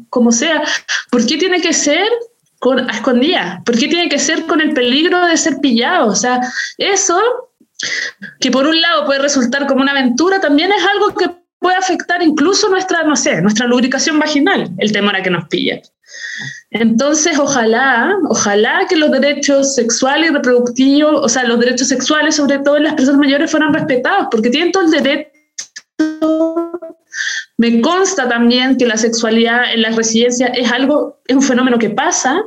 como 0.09 0.31
sea. 0.31 0.63
¿Por 1.09 1.25
qué 1.25 1.37
tiene 1.37 1.59
que 1.59 1.73
ser 1.73 2.07
con, 2.63 2.79
a. 2.79 3.61
¿Por 3.65 3.77
qué 3.77 3.89
tiene 3.89 4.07
que 4.07 4.17
ser 4.17 4.45
con 4.45 4.61
el 4.61 4.73
peligro 4.73 5.27
de 5.27 5.35
ser 5.35 5.57
pillado? 5.59 6.07
O 6.07 6.15
sea, 6.15 6.39
eso, 6.77 7.19
que 8.39 8.49
por 8.51 8.65
un 8.65 8.79
lado 8.79 9.05
puede 9.05 9.19
resultar 9.19 9.67
como 9.67 9.81
una 9.81 9.91
aventura, 9.91 10.39
también 10.39 10.71
es 10.71 10.81
algo 10.85 11.13
que 11.13 11.29
puede 11.59 11.75
afectar 11.75 12.23
incluso 12.23 12.69
nuestra, 12.69 13.03
no 13.03 13.17
sé, 13.17 13.41
nuestra 13.41 13.67
lubricación 13.67 14.17
vaginal, 14.17 14.69
el 14.77 14.93
temor 14.93 15.17
a 15.17 15.21
que 15.21 15.29
nos 15.29 15.49
pillen. 15.49 15.81
Entonces, 16.71 17.37
ojalá, 17.37 18.15
ojalá 18.29 18.85
que 18.87 18.95
los 18.95 19.11
derechos 19.11 19.75
sexuales 19.75 20.31
y 20.31 20.33
reproductivos, 20.33 21.21
o 21.21 21.27
sea, 21.27 21.43
los 21.43 21.59
derechos 21.59 21.89
sexuales, 21.89 22.37
sobre 22.37 22.59
todo 22.59 22.77
en 22.77 22.83
las 22.83 22.93
personas 22.93 23.19
mayores, 23.19 23.51
fueran 23.51 23.73
respetados, 23.73 24.27
porque 24.31 24.49
tienen 24.49 24.71
todo 24.71 24.83
el 24.83 24.91
derecho 24.91 25.33
me 27.57 27.81
consta 27.81 28.27
también 28.27 28.77
que 28.77 28.85
la 28.87 28.97
sexualidad 28.97 29.73
en 29.73 29.83
las 29.83 29.95
residencias 29.95 30.51
es 30.55 30.71
algo, 30.71 31.19
es 31.27 31.35
un 31.35 31.41
fenómeno 31.43 31.77
que 31.77 31.91
pasa, 31.91 32.43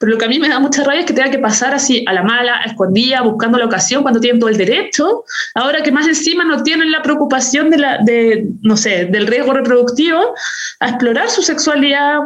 pero 0.00 0.12
lo 0.12 0.18
que 0.18 0.24
a 0.24 0.28
mí 0.28 0.38
me 0.38 0.48
da 0.48 0.58
mucha 0.58 0.84
rabia 0.84 1.00
es 1.00 1.06
que 1.06 1.12
tenga 1.12 1.30
que 1.30 1.38
pasar 1.38 1.74
así 1.74 2.02
a 2.06 2.14
la 2.14 2.22
mala, 2.22 2.60
a 2.60 2.64
escondida, 2.64 3.20
buscando 3.20 3.58
la 3.58 3.66
ocasión 3.66 4.02
cuando 4.02 4.20
tienen 4.20 4.40
todo 4.40 4.48
el 4.48 4.56
derecho, 4.56 5.24
ahora 5.54 5.82
que 5.82 5.92
más 5.92 6.08
encima 6.08 6.44
no 6.44 6.62
tienen 6.62 6.90
la 6.90 7.02
preocupación 7.02 7.68
de 7.68 7.78
la, 7.78 7.98
de, 7.98 8.46
no 8.62 8.76
sé, 8.76 9.04
del 9.06 9.26
riesgo 9.26 9.52
reproductivo, 9.52 10.34
a 10.80 10.88
explorar 10.88 11.28
su 11.28 11.42
sexualidad 11.42 12.20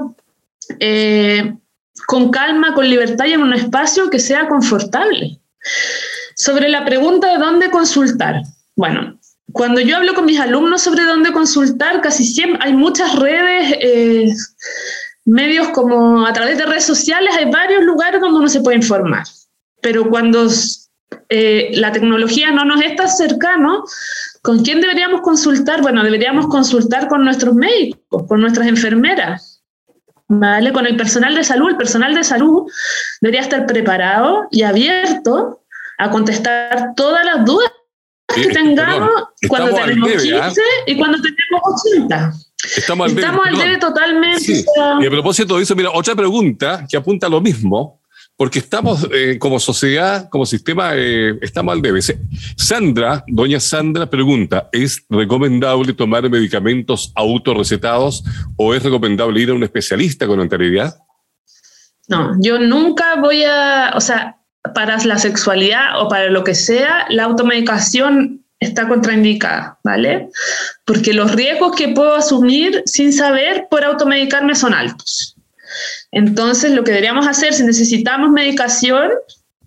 eh, 0.78 1.54
con 2.06 2.30
calma, 2.30 2.72
con 2.74 2.88
libertad 2.88 3.26
y 3.26 3.32
en 3.32 3.42
un 3.42 3.52
espacio 3.52 4.11
que 4.11 4.20
sea 4.20 4.46
confortable. 4.46 5.40
Sobre 6.37 6.68
la 6.68 6.85
pregunta 6.85 7.32
de 7.32 7.38
dónde 7.38 7.70
consultar. 7.70 8.42
Bueno, 8.76 9.18
cuando 9.50 9.81
yo 9.81 9.96
hablo 9.96 10.14
con 10.14 10.24
mis 10.24 10.40
alumnos 10.40 10.83
sobre 10.83 11.05
dónde 11.05 11.33
consultar, 11.33 12.00
casi 12.00 12.24
siempre 12.24 12.59
hay 12.62 12.72
muchas 12.72 13.14
redes, 13.18 13.76
eh, 13.81 14.33
medios 15.24 15.68
como 15.68 16.26
a 16.26 16.33
través 16.33 16.59
de 16.59 16.66
redes 16.66 16.85
sociales, 16.85 17.35
hay 17.37 17.50
varios 17.50 17.83
lugares 17.83 18.20
donde 18.20 18.38
uno 18.38 18.48
se 18.48 18.61
puede 18.61 18.76
informar. 18.76 19.24
Pero 19.81 20.09
cuando 20.09 20.48
eh, 21.28 21.70
la 21.74 21.92
tecnología 21.92 22.50
no 22.50 22.64
nos 22.64 22.83
está 22.83 23.09
cercano, 23.09 23.85
¿con 24.42 24.62
quién 24.62 24.81
deberíamos 24.81 25.20
consultar? 25.20 25.83
Bueno, 25.83 26.02
deberíamos 26.02 26.46
consultar 26.46 27.09
con 27.09 27.24
nuestros 27.24 27.55
médicos, 27.55 28.24
con 28.28 28.40
nuestras 28.40 28.66
enfermeras, 28.68 29.62
¿vale? 30.28 30.72
Con 30.72 30.87
el 30.87 30.96
personal 30.96 31.35
de 31.35 31.44
salud. 31.44 31.70
El 31.70 31.76
personal 31.76 32.14
de 32.14 32.24
salud 32.24 32.70
debería 33.20 33.42
estar 33.42 33.66
preparado 33.66 34.46
y 34.50 34.62
abierto 34.62 35.64
a 35.98 36.11
contestar 36.11 36.94
todas 36.96 37.24
las 37.24 37.44
dudas 37.44 37.70
que 38.35 38.49
tengamos 38.49 39.11
cuando 39.49 39.75
tenemos 39.75 40.11
15 40.11 40.37
¿ah? 40.37 40.53
y 40.87 40.97
cuando 40.97 41.18
tenemos 41.18 41.85
80. 41.87 42.33
Estamos 42.77 43.11
al 43.11 43.18
Estamos 43.18 43.45
debe, 43.45 43.57
al 43.57 43.68
debe 43.68 43.79
totalmente. 43.79 44.64
Y 45.01 45.07
a 45.07 45.11
propósito 45.11 45.57
de 45.57 45.62
eso, 45.64 45.75
mira, 45.75 45.90
otra 45.92 46.14
pregunta 46.14 46.87
que 46.88 46.97
apunta 46.97 47.27
a 47.27 47.31
lo 47.31 47.40
mismo, 47.40 48.01
porque 48.37 48.61
estamos 48.61 49.09
eh, 49.12 49.38
como 49.38 49.59
sociedad, 49.59 50.29
como 50.29 50.47
sistema, 50.47 50.92
eh, 50.95 51.38
estamos 51.42 51.73
al 51.73 51.83
debe. 51.83 52.01
Sandra, 52.57 53.25
doña 53.27 53.61
Sandra 53.61 54.09
pregunta, 54.09 54.68
¿es 54.73 55.05
recomendable 55.09 55.92
tomar 55.92 56.29
medicamentos 56.31 57.12
autorrecetados 57.14 58.25
o 58.57 58.75
es 58.75 58.83
recomendable 58.83 59.40
ir 59.40 59.51
a 59.51 59.55
un 59.55 59.62
especialista 59.62 60.27
con 60.27 60.40
anterioridad? 60.40 60.99
No, 62.09 62.37
yo 62.40 62.59
nunca 62.59 63.16
voy 63.16 63.45
a, 63.45 63.92
o 63.95 64.01
sea, 64.01 64.41
para 64.75 64.96
la 65.05 65.18
sexualidad 65.18 66.01
o 66.01 66.09
para 66.09 66.31
lo 66.31 66.44
que 66.44 66.55
sea, 66.55 67.07
la 67.09 67.25
automedicación 67.25 68.44
está 68.61 68.88
contraindicada, 68.88 69.79
¿vale? 69.83 70.29
Porque 70.85 71.12
los 71.12 71.33
riesgos 71.33 71.75
que 71.77 71.88
puedo 71.88 72.14
asumir 72.14 72.83
sin 72.87 73.12
saber 73.12 73.66
por 73.70 73.85
automedicarme 73.85 74.55
son 74.55 74.72
altos. 74.72 75.37
Entonces, 76.12 76.72
lo 76.72 76.85
que 76.85 76.92
deberíamos 76.92 77.27
hacer 77.27 77.55
si 77.55 77.64
necesitamos 77.64 78.31
medicación 78.31 79.11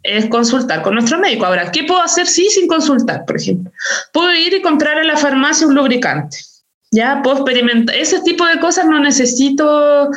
es 0.03 0.27
consultar 0.27 0.81
con 0.81 0.93
nuestro 0.93 1.19
médico. 1.19 1.45
Ahora, 1.45 1.71
¿qué 1.71 1.83
puedo 1.83 2.01
hacer 2.01 2.27
si 2.27 2.49
sin 2.49 2.67
consultar, 2.67 3.25
por 3.25 3.37
ejemplo? 3.37 3.71
Puedo 4.13 4.33
ir 4.33 4.53
y 4.53 4.61
comprar 4.61 4.97
en 4.99 5.07
la 5.07 5.17
farmacia 5.17 5.67
un 5.67 5.75
lubricante 5.75 6.37
ya 6.95 7.21
puedo 7.21 7.37
experimentar. 7.37 7.95
Ese 7.95 8.21
tipo 8.21 8.45
de 8.45 8.59
cosas 8.59 8.85
no 8.85 8.99
necesito 8.99 10.09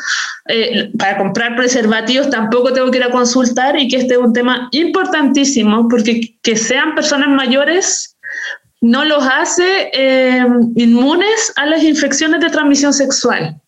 eh, 0.47 0.91
para 0.97 1.19
comprar 1.19 1.57
preservativos, 1.57 2.31
tampoco 2.31 2.73
tengo 2.73 2.91
que 2.91 2.99
ir 2.99 3.05
a 3.05 3.11
consultar 3.11 3.79
y 3.79 3.89
que 3.89 3.97
este 3.97 4.15
es 4.15 4.21
un 4.21 4.33
tema 4.33 4.69
importantísimo 4.71 5.89
porque 5.89 6.37
que 6.43 6.57
sean 6.57 6.95
personas 6.95 7.29
mayores 7.29 8.17
no 8.81 9.05
los 9.05 9.25
hace 9.25 9.91
eh, 9.93 10.47
inmunes 10.77 11.53
a 11.57 11.67
las 11.67 11.83
infecciones 11.83 12.41
de 12.41 12.51
transmisión 12.51 12.93
sexual. 12.93 13.61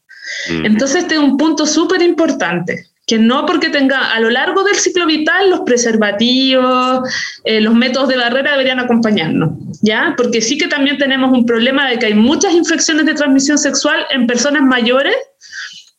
Entonces, 0.49 1.03
este 1.03 1.17
es 1.17 1.21
un 1.21 1.37
punto 1.37 1.67
súper 1.67 2.01
importante 2.03 2.90
que 3.11 3.19
no 3.19 3.45
porque 3.45 3.71
tenga 3.71 4.13
a 4.13 4.21
lo 4.21 4.31
largo 4.31 4.63
del 4.63 4.77
ciclo 4.77 5.05
vital 5.05 5.51
los 5.51 5.63
preservativos, 5.63 7.01
eh, 7.43 7.61
los 7.61 7.75
métodos 7.75 8.09
de 8.09 8.17
barrera 8.17 8.53
deberían 8.53 8.79
acompañarnos, 8.79 9.51
¿ya? 9.83 10.15
Porque 10.17 10.41
sí 10.41 10.57
que 10.57 10.69
también 10.69 10.97
tenemos 10.97 11.33
un 11.33 11.45
problema 11.45 11.91
de 11.91 11.99
que 11.99 12.07
hay 12.07 12.15
muchas 12.15 12.55
infecciones 12.55 13.07
de 13.07 13.15
transmisión 13.15 13.59
sexual 13.59 14.07
en 14.11 14.29
personas 14.29 14.63
mayores, 14.63 15.17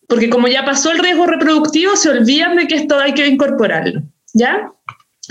porque 0.07 0.29
como 0.29 0.47
ya 0.47 0.63
pasó 0.63 0.89
el 0.89 0.99
riesgo 0.99 1.25
reproductivo, 1.25 1.97
se 1.97 2.11
olvidan 2.11 2.55
de 2.55 2.65
que 2.65 2.75
esto 2.75 2.97
hay 2.97 3.13
que 3.13 3.27
incorporarlo, 3.27 4.03
¿ya? 4.33 4.71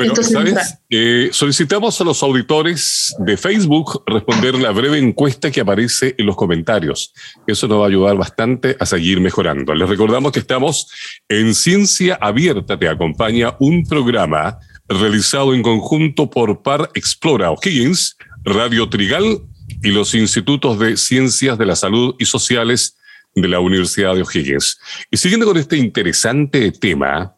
Bueno, 0.07 0.23
¿sabes? 0.23 0.79
Eh, 0.89 1.29
solicitamos 1.33 2.01
a 2.01 2.05
los 2.05 2.23
auditores 2.23 3.15
de 3.19 3.37
Facebook 3.37 4.03
responder 4.07 4.55
la 4.55 4.71
breve 4.71 4.99
encuesta 4.99 5.51
que 5.51 5.61
aparece 5.61 6.15
en 6.17 6.25
los 6.25 6.37
comentarios. 6.37 7.13
Eso 7.47 7.69
nos 7.69 7.81
va 7.81 7.85
a 7.85 7.89
ayudar 7.89 8.17
bastante 8.17 8.77
a 8.81 8.87
seguir 8.87 9.21
mejorando. 9.21 9.75
Les 9.75 9.89
recordamos 9.89 10.33
que 10.33 10.41
estamos 10.41 10.91
en 11.29 11.55
Ciencia 11.55 12.19
Abierta. 12.21 12.79
Te 12.79 12.89
acompaña 12.89 13.57
un 13.61 13.85
programa 13.85 14.59
realizado 14.89 15.55
en 15.55 15.63
conjunto 15.63 16.31
por 16.31 16.63
Par 16.63 16.91
Explora 16.95 17.51
O'Higgins, 17.51 18.17
Radio 18.43 18.89
Trigal 18.89 19.43
y 19.83 19.91
los 19.91 20.15
Institutos 20.15 20.79
de 20.79 20.97
Ciencias 20.97 21.59
de 21.59 21.67
la 21.67 21.77
Salud 21.77 22.17
y 22.19 22.25
Sociales 22.25 22.97
de 23.35 23.49
la 23.49 23.61
Universidad 23.61 24.15
de 24.15 24.23
O'Higgins. 24.23 24.81
Y 25.11 25.19
siguiendo 25.19 25.47
con 25.47 25.59
este 25.59 25.77
interesante 25.77 26.73
tema, 26.73 27.37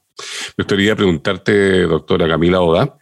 me 0.56 0.64
gustaría 0.64 0.96
preguntarte, 0.96 1.82
doctora 1.82 2.28
Camila 2.28 2.61
Oda, 2.61 2.98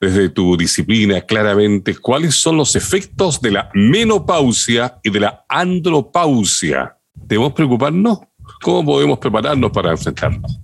desde 0.00 0.28
tu 0.30 0.56
disciplina 0.56 1.20
claramente, 1.22 1.96
¿cuáles 1.96 2.34
son 2.36 2.56
los 2.56 2.74
efectos 2.76 3.40
de 3.40 3.50
la 3.50 3.70
menopausia 3.74 4.98
y 5.02 5.10
de 5.10 5.20
la 5.20 5.44
andropausia? 5.48 6.96
¿Debemos 7.14 7.52
preocuparnos? 7.52 8.20
¿Cómo 8.62 8.84
podemos 8.84 9.18
prepararnos 9.18 9.70
para 9.70 9.90
enfrentarnos? 9.90 10.58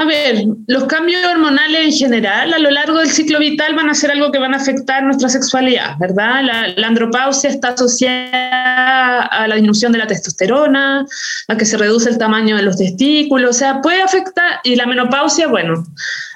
A 0.00 0.04
ver, 0.04 0.44
los 0.68 0.84
cambios 0.84 1.20
hormonales 1.24 1.86
en 1.86 1.92
general 1.92 2.54
a 2.54 2.60
lo 2.60 2.70
largo 2.70 3.00
del 3.00 3.10
ciclo 3.10 3.40
vital 3.40 3.74
van 3.74 3.90
a 3.90 3.94
ser 3.94 4.12
algo 4.12 4.30
que 4.30 4.38
van 4.38 4.54
a 4.54 4.58
afectar 4.58 5.02
nuestra 5.02 5.28
sexualidad, 5.28 5.98
¿verdad? 5.98 6.44
La, 6.76 6.86
andropausia 6.86 7.50
está 7.50 7.70
asociada 7.70 9.22
a 9.22 9.48
la 9.48 9.56
disminución 9.56 9.90
de 9.90 9.98
la 9.98 10.06
testosterona, 10.06 11.04
a 11.48 11.56
que 11.56 11.64
se 11.64 11.76
reduce 11.76 12.08
el 12.10 12.16
tamaño 12.16 12.54
de 12.54 12.62
los 12.62 12.76
testículos, 12.76 13.50
o 13.50 13.58
sea, 13.58 13.80
puede 13.82 14.00
afectar, 14.00 14.60
y 14.62 14.76
la 14.76 14.86
menopausia, 14.86 15.48
bueno, 15.48 15.84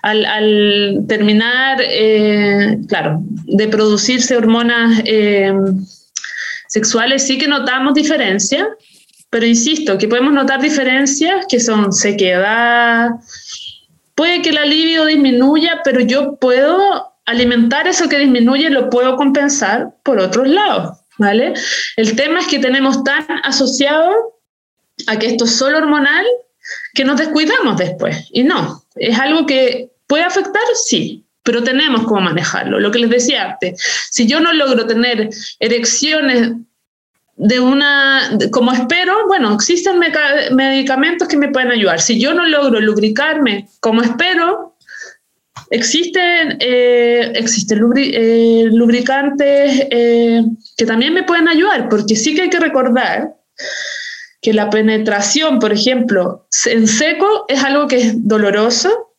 al, 0.03 1.05
terminar, 1.07 1.79
eh, 1.81 2.79
claro, 2.89 3.21
de 3.45 3.69
producirse 3.69 4.37
hormonas 4.37 5.03
eh, 5.05 5.55
sexuales, 6.67 7.25
sí 7.25 7.39
que 7.39 7.47
notamos 7.47 7.95
diferencias, 7.95 8.67
pero 9.33 9.47
insisto, 9.47 9.97
que 9.97 10.09
podemos 10.09 10.35
notar 10.35 10.61
diferencias 10.61 11.47
que 11.49 11.59
son 11.59 11.91
sequedad, 11.91 13.09
puede 14.15 14.43
que 14.43 14.53
la 14.53 14.65
libido 14.65 15.07
disminuya, 15.07 15.81
pero 15.85 16.01
yo 16.01 16.37
puedo 16.37 17.13
alimentar 17.25 17.87
eso 17.87 18.09
que 18.09 18.19
disminuye, 18.19 18.71
lo 18.71 18.91
puedo 18.91 19.17
compensar 19.17 19.95
por 20.03 20.19
otros 20.19 20.49
lados, 20.49 20.99
¿vale? 21.19 21.55
El 21.97 22.17
tema 22.17 22.41
es 22.41 22.47
que 22.47 22.59
tenemos 22.59 23.05
tan 23.05 23.25
asociado 23.45 24.13
a 25.07 25.19
que 25.19 25.27
esto 25.27 25.45
es 25.45 25.57
solo 25.57 25.79
hormonal 25.79 26.27
que 26.95 27.05
nos 27.05 27.19
descuidamos 27.19 27.77
después. 27.77 28.29
Y 28.33 28.43
no, 28.43 28.83
es 28.97 29.19
algo 29.19 29.47
que 29.47 29.91
puede 30.07 30.25
afectar, 30.25 30.63
sí, 30.75 31.25
pero 31.43 31.63
tenemos 31.63 32.05
cómo 32.05 32.21
manejarlo. 32.21 32.81
Lo 32.81 32.91
que 32.91 32.99
les 32.99 33.11
decía 33.11 33.53
antes, 33.53 33.83
si 34.11 34.27
yo 34.27 34.41
no 34.41 34.53
logro 34.53 34.87
tener 34.87 35.31
erecciones 35.59 36.53
de 37.43 37.59
una, 37.59 38.39
como 38.53 38.73
espero, 38.73 39.27
bueno, 39.27 39.53
existen 39.53 39.99
medicamentos 40.53 41.27
que 41.27 41.37
me 41.37 41.49
pueden 41.49 41.73
ayudar. 41.73 42.01
Si 42.01 42.21
yo 42.21 42.35
no 42.35 42.47
logro 42.47 42.81
lubricarme 42.81 43.69
como 43.81 44.01
espero, 44.01 44.77
existen, 45.71 46.59
eh, 46.61 47.33
existen 47.35 47.81
eh, 47.97 48.69
lubricantes 48.71 49.87
eh, 49.91 50.45
que 50.77 50.87
también 50.87 51.15
me 51.15 51.25
pueden 51.25 51.49
ayudar, 51.49 51.89
porque 51.89 52.15
sí 52.15 52.35
que 52.35 52.43
hay 52.43 52.51
que 52.51 52.61
recordar 52.61 53.35
que 54.41 54.53
la 54.53 54.71
penetración, 54.71 55.59
por 55.59 55.73
ejemplo, 55.73 56.47
en 56.67 56.87
seco 56.87 57.45
es 57.49 57.63
algo 57.65 57.89
que 57.89 57.97
es 57.97 58.29
doloroso, 58.29 59.12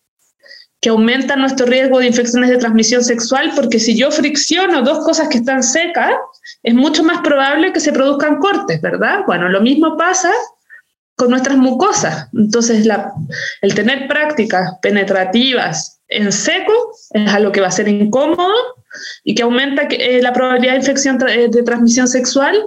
que 0.83 0.89
aumenta 0.89 1.37
nuestro 1.37 1.65
riesgo 1.65 1.99
de 1.99 2.07
infecciones 2.07 2.49
de 2.49 2.57
transmisión 2.57 3.05
sexual, 3.05 3.53
porque 3.55 3.79
si 3.79 3.95
yo 3.97 4.11
fricciono 4.11 4.81
dos 4.81 5.05
cosas 5.05 5.29
que 5.29 5.37
están 5.37 5.63
secas, 5.63 6.11
es 6.61 6.73
mucho 6.73 7.05
más 7.05 7.21
probable 7.21 7.71
que 7.71 7.79
se 7.79 7.93
produzcan 7.93 8.37
cortes, 8.39 8.81
¿verdad? 8.81 9.21
Bueno, 9.25 9.47
lo 9.47 9.61
mismo 9.61 9.95
pasa 9.95 10.29
con 11.15 11.29
nuestras 11.29 11.55
mucosas. 11.55 12.27
Entonces, 12.33 12.85
el 13.61 13.73
tener 13.73 14.09
prácticas 14.09 14.73
penetrativas 14.81 16.01
en 16.09 16.33
seco 16.33 16.73
es 17.11 17.33
algo 17.33 17.53
que 17.53 17.61
va 17.61 17.67
a 17.67 17.71
ser 17.71 17.87
incómodo 17.87 18.53
y 19.23 19.35
que 19.35 19.43
aumenta 19.43 19.83
eh, 19.83 20.21
la 20.21 20.33
probabilidad 20.33 20.73
de 20.73 20.79
infección 20.79 21.17
eh, 21.29 21.47
de 21.49 21.63
transmisión 21.63 22.09
sexual, 22.09 22.61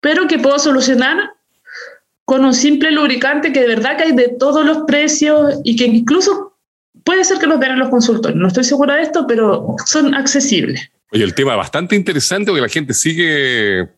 pero 0.00 0.26
que 0.26 0.40
puedo 0.40 0.58
solucionar 0.58 1.30
con 2.24 2.44
un 2.44 2.54
simple 2.54 2.90
lubricante 2.90 3.52
que 3.52 3.60
de 3.60 3.68
verdad 3.68 3.96
que 3.96 4.02
hay 4.02 4.12
de 4.16 4.34
todos 4.36 4.66
los 4.66 4.78
precios 4.78 5.60
y 5.62 5.76
que 5.76 5.84
incluso 5.84 6.45
puede 7.06 7.24
ser 7.24 7.38
que 7.38 7.46
los 7.46 7.60
den 7.60 7.70
en 7.70 7.78
los 7.78 7.88
consultorios. 7.88 8.38
No 8.38 8.48
estoy 8.48 8.64
segura 8.64 8.96
de 8.96 9.02
esto, 9.02 9.26
pero 9.26 9.76
son 9.86 10.12
accesibles. 10.14 10.90
Oye, 11.12 11.22
el 11.22 11.34
tema 11.34 11.54
bastante 11.54 11.94
interesante 11.94 12.50
porque 12.50 12.62
la 12.62 12.68
gente 12.68 12.92
sigue 12.92 13.80
eh, 13.80 13.88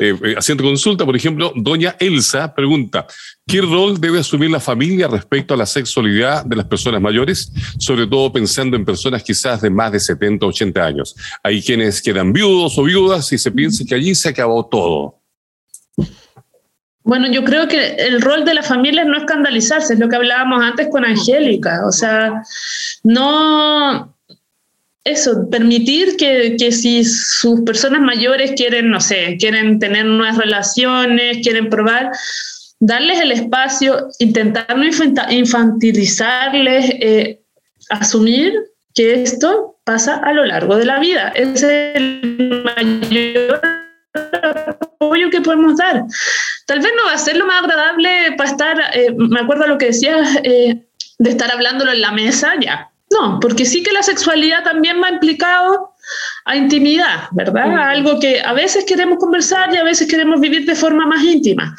eh, 0.00 0.34
haciendo 0.36 0.64
consulta. 0.64 1.06
Por 1.06 1.14
ejemplo, 1.14 1.52
doña 1.54 1.94
Elsa 2.00 2.52
pregunta, 2.52 3.06
¿qué 3.46 3.60
rol 3.60 4.00
debe 4.00 4.18
asumir 4.18 4.50
la 4.50 4.58
familia 4.58 5.06
respecto 5.06 5.54
a 5.54 5.56
la 5.56 5.64
sexualidad 5.64 6.44
de 6.44 6.56
las 6.56 6.66
personas 6.66 7.00
mayores? 7.00 7.52
Sobre 7.78 8.08
todo 8.08 8.32
pensando 8.32 8.76
en 8.76 8.84
personas 8.84 9.22
quizás 9.22 9.62
de 9.62 9.70
más 9.70 9.92
de 9.92 10.00
70, 10.00 10.44
80 10.44 10.84
años. 10.84 11.14
Hay 11.44 11.62
quienes 11.62 12.02
quedan 12.02 12.32
viudos 12.32 12.76
o 12.78 12.82
viudas 12.82 13.32
y 13.32 13.38
se 13.38 13.52
piensa 13.52 13.84
que 13.88 13.94
allí 13.94 14.12
se 14.16 14.30
acabó 14.30 14.66
todo. 14.66 15.20
Bueno, 17.06 17.30
yo 17.30 17.44
creo 17.44 17.68
que 17.68 17.94
el 17.94 18.20
rol 18.20 18.44
de 18.44 18.52
la 18.52 18.64
familia 18.64 19.02
es 19.02 19.08
no 19.08 19.16
escandalizarse, 19.16 19.94
es 19.94 20.00
lo 20.00 20.08
que 20.08 20.16
hablábamos 20.16 20.60
antes 20.60 20.88
con 20.90 21.04
Angélica. 21.04 21.86
O 21.86 21.92
sea, 21.92 22.42
no, 23.04 24.12
eso, 25.04 25.48
permitir 25.48 26.16
que, 26.16 26.56
que, 26.58 26.72
si 26.72 27.04
sus 27.04 27.60
personas 27.60 28.00
mayores 28.00 28.54
quieren, 28.56 28.90
no 28.90 29.00
sé, 29.00 29.36
quieren 29.38 29.78
tener 29.78 30.04
nuevas 30.04 30.36
relaciones, 30.36 31.38
quieren 31.44 31.70
probar, 31.70 32.10
darles 32.80 33.20
el 33.20 33.30
espacio, 33.30 34.08
intentar 34.18 34.76
no 34.76 34.84
infantilizarles, 35.30 36.90
eh, 37.00 37.40
asumir 37.88 38.52
que 38.94 39.22
esto 39.22 39.78
pasa 39.84 40.16
a 40.16 40.32
lo 40.32 40.44
largo 40.44 40.76
de 40.76 40.86
la 40.86 40.98
vida. 40.98 41.28
Es 41.36 41.62
el 41.62 42.64
mayor 42.64 43.60
apoyo 44.82 45.30
que 45.30 45.40
podemos 45.40 45.76
dar. 45.76 46.02
Tal 46.66 46.80
vez 46.80 46.92
no 46.96 47.06
va 47.06 47.14
a 47.14 47.18
ser 47.18 47.36
lo 47.36 47.46
más 47.46 47.62
agradable 47.62 48.32
para 48.36 48.50
estar, 48.50 48.80
eh, 48.92 49.14
me 49.16 49.40
acuerdo 49.40 49.66
lo 49.66 49.78
que 49.78 49.86
decías, 49.86 50.38
eh, 50.42 50.84
de 51.18 51.30
estar 51.30 51.50
hablándolo 51.50 51.92
en 51.92 52.00
la 52.00 52.12
mesa 52.12 52.54
ya 52.60 52.90
no, 53.10 53.38
porque 53.40 53.64
sí 53.64 53.82
que 53.82 53.92
la 53.92 54.02
sexualidad 54.02 54.64
también 54.64 55.00
va 55.02 55.10
implicado 55.10 55.92
a 56.44 56.56
intimidad, 56.56 57.28
¿verdad? 57.32 57.90
algo 57.90 58.18
que 58.18 58.40
a 58.40 58.52
veces 58.52 58.84
queremos 58.84 59.18
conversar 59.18 59.72
y 59.72 59.76
a 59.76 59.84
veces 59.84 60.08
queremos 60.08 60.40
vivir 60.40 60.66
de 60.66 60.74
forma 60.74 61.06
más 61.06 61.22
íntima. 61.22 61.76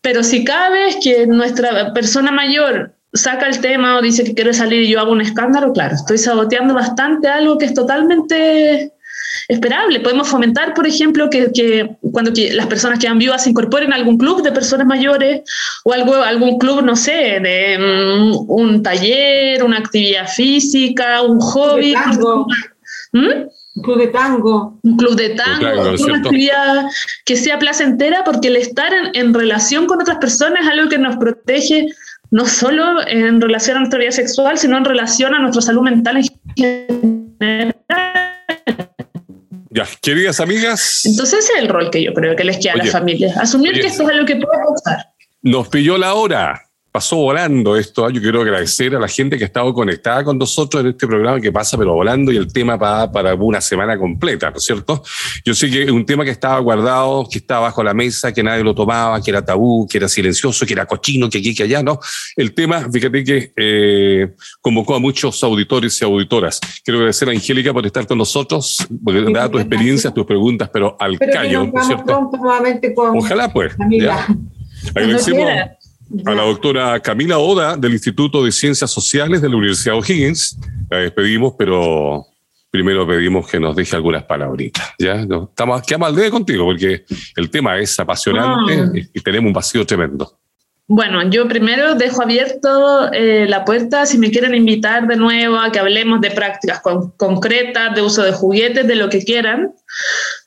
Pero 0.00 0.22
si 0.22 0.44
cada 0.44 0.70
vez 0.70 0.96
que 1.02 1.26
nuestra 1.26 1.92
persona 1.92 2.30
mayor 2.30 2.94
saca 3.12 3.46
el 3.46 3.60
tema 3.60 3.96
o 3.96 4.02
dice 4.02 4.24
que 4.24 4.34
quiere 4.34 4.54
salir 4.54 4.82
y 4.82 4.88
yo 4.88 5.00
hago 5.00 5.12
un 5.12 5.20
escándalo, 5.20 5.72
claro, 5.72 5.94
estoy 5.94 6.18
saboteando 6.18 6.74
bastante 6.74 7.28
algo 7.28 7.58
que 7.58 7.66
es 7.66 7.74
totalmente 7.74 8.92
esperable. 9.48 10.00
Podemos 10.00 10.28
fomentar, 10.28 10.74
por 10.74 10.86
ejemplo, 10.86 11.28
que, 11.30 11.90
cuando 12.12 12.32
las 12.52 12.66
personas 12.66 12.98
que 12.98 13.08
han 13.08 13.18
viudas 13.18 13.44
se 13.44 13.50
incorporen 13.50 13.92
a 13.92 13.96
algún 13.96 14.18
club 14.18 14.42
de 14.42 14.52
personas 14.52 14.86
mayores 14.86 15.42
o 15.84 15.92
algo, 15.92 16.14
algún 16.16 16.58
club, 16.58 16.82
no 16.82 16.96
sé, 16.96 17.40
de 17.40 17.78
mm, 17.78 18.50
un 18.50 18.82
taller, 18.82 19.62
una 19.64 19.78
actividad 19.78 20.28
física, 20.28 21.22
un 21.22 21.40
hobby. 21.40 21.94
¿Mm? 23.12 23.48
Un 23.76 23.82
club 23.82 23.98
de 23.98 24.06
tango. 24.08 24.78
Un 24.82 24.96
club 24.96 25.16
de 25.16 25.30
tango, 25.30 25.94
una 26.04 26.18
actividad 26.18 26.86
que 27.24 27.36
sea 27.36 27.58
placentera 27.58 28.24
porque 28.24 28.48
el 28.48 28.56
estar 28.56 28.92
en, 28.92 29.14
en 29.14 29.32
relación 29.32 29.86
con 29.86 30.00
otras 30.00 30.18
personas 30.18 30.64
es 30.64 30.68
algo 30.70 30.88
que 30.88 30.98
nos 30.98 31.16
protege 31.16 31.86
no 32.30 32.46
solo 32.46 33.06
en 33.08 33.40
relación 33.40 33.76
a 33.76 33.80
nuestra 33.80 33.98
vida 33.98 34.12
sexual, 34.12 34.56
sino 34.56 34.76
en 34.76 34.84
relación 34.84 35.34
a 35.34 35.40
nuestra 35.40 35.62
salud 35.62 35.82
mental 35.82 36.18
en 36.18 36.24
general. 37.38 37.74
Ya, 39.70 39.86
queridas 40.02 40.40
amigas. 40.40 41.02
Entonces 41.04 41.44
ese 41.44 41.52
es 41.52 41.58
el 41.60 41.68
rol 41.68 41.90
que 41.90 42.02
yo 42.02 42.12
creo 42.12 42.34
que 42.34 42.44
les 42.44 42.58
queda 42.58 42.74
a 42.74 42.76
las 42.76 42.90
familias. 42.90 43.36
Asumir 43.36 43.80
que 43.80 43.86
esto 43.86 44.02
es 44.02 44.08
algo 44.10 44.26
que 44.26 44.36
puede 44.36 44.58
pasar. 44.74 45.06
Nos 45.42 45.68
pilló 45.68 45.96
la 45.96 46.14
hora 46.14 46.69
pasó 46.92 47.16
volando 47.16 47.76
esto. 47.76 48.04
¿ah? 48.04 48.10
Yo 48.10 48.20
quiero 48.20 48.42
agradecer 48.42 48.94
a 48.96 49.00
la 49.00 49.08
gente 49.08 49.38
que 49.38 49.44
ha 49.44 49.46
estado 49.46 49.72
conectada 49.72 50.24
con 50.24 50.38
nosotros 50.38 50.82
en 50.82 50.90
este 50.90 51.06
programa 51.06 51.40
que 51.40 51.52
pasa, 51.52 51.78
pero 51.78 51.94
volando 51.94 52.32
y 52.32 52.36
el 52.36 52.52
tema 52.52 52.78
para, 52.78 53.10
para 53.10 53.34
una 53.34 53.60
semana 53.60 53.98
completa, 53.98 54.50
¿no 54.50 54.56
es 54.56 54.64
cierto? 54.64 55.02
Yo 55.44 55.54
sé 55.54 55.70
que 55.70 55.90
un 55.90 56.04
tema 56.04 56.24
que 56.24 56.30
estaba 56.30 56.58
guardado, 56.58 57.26
que 57.30 57.38
estaba 57.38 57.62
bajo 57.62 57.82
la 57.82 57.94
mesa, 57.94 58.32
que 58.32 58.42
nadie 58.42 58.64
lo 58.64 58.74
tomaba, 58.74 59.22
que 59.22 59.30
era 59.30 59.44
tabú, 59.44 59.86
que 59.88 59.98
era 59.98 60.08
silencioso, 60.08 60.66
que 60.66 60.72
era 60.72 60.86
cochino, 60.86 61.30
que 61.30 61.38
aquí, 61.38 61.54
que 61.54 61.62
allá, 61.62 61.82
¿no? 61.82 62.00
El 62.36 62.52
tema, 62.54 62.88
fíjate 62.90 63.24
que 63.24 63.52
eh, 63.56 64.34
convocó 64.60 64.94
a 64.94 64.98
muchos 64.98 65.42
auditores 65.44 66.00
y 66.00 66.04
auditoras. 66.04 66.60
Quiero 66.84 66.98
agradecer 66.98 67.28
a 67.28 67.32
Angélica 67.32 67.72
por 67.72 67.86
estar 67.86 68.06
con 68.06 68.18
nosotros, 68.18 68.86
porque 69.04 69.24
sí, 69.24 69.32
tu 69.50 69.58
experiencia, 69.58 70.10
tus 70.10 70.26
preguntas, 70.26 70.70
pero 70.72 70.96
al 70.98 71.18
callo, 71.18 71.66
¿no 71.72 71.80
es 71.80 71.86
cierto? 71.86 72.30
Ojalá, 73.14 73.52
pues. 73.52 73.74
Agradecemos 74.94 75.50
a 76.24 76.34
la 76.34 76.42
doctora 76.42 77.00
Camila 77.00 77.38
Oda 77.38 77.76
del 77.76 77.92
Instituto 77.92 78.44
de 78.44 78.52
Ciencias 78.52 78.90
Sociales 78.90 79.40
de 79.40 79.48
la 79.48 79.56
Universidad 79.56 79.96
O'Higgins. 79.96 80.58
La 80.90 80.98
despedimos, 80.98 81.54
pero 81.58 82.26
primero 82.70 83.06
pedimos 83.06 83.48
que 83.48 83.60
nos 83.60 83.76
deje 83.76 83.96
algunas 83.96 84.24
palabritas. 84.24 84.92
¿ya? 84.98 85.24
No, 85.26 85.44
estamos, 85.44 85.82
quedamos 85.82 86.08
al 86.08 86.16
día 86.16 86.30
contigo 86.30 86.64
porque 86.64 87.04
el 87.36 87.50
tema 87.50 87.78
es 87.78 87.98
apasionante 87.98 88.80
ah. 88.80 89.08
y 89.12 89.20
tenemos 89.20 89.48
un 89.48 89.52
vacío 89.52 89.84
tremendo. 89.86 90.39
Bueno, 90.92 91.22
yo 91.30 91.46
primero 91.46 91.94
dejo 91.94 92.20
abierto 92.20 93.12
eh, 93.12 93.46
la 93.48 93.64
puerta. 93.64 94.06
Si 94.06 94.18
me 94.18 94.32
quieren 94.32 94.56
invitar 94.56 95.06
de 95.06 95.14
nuevo 95.14 95.56
a 95.56 95.70
que 95.70 95.78
hablemos 95.78 96.20
de 96.20 96.32
prácticas 96.32 96.82
concretas, 97.16 97.94
de 97.94 98.02
uso 98.02 98.24
de 98.24 98.32
juguetes, 98.32 98.88
de 98.88 98.96
lo 98.96 99.08
que 99.08 99.22
quieran, 99.22 99.72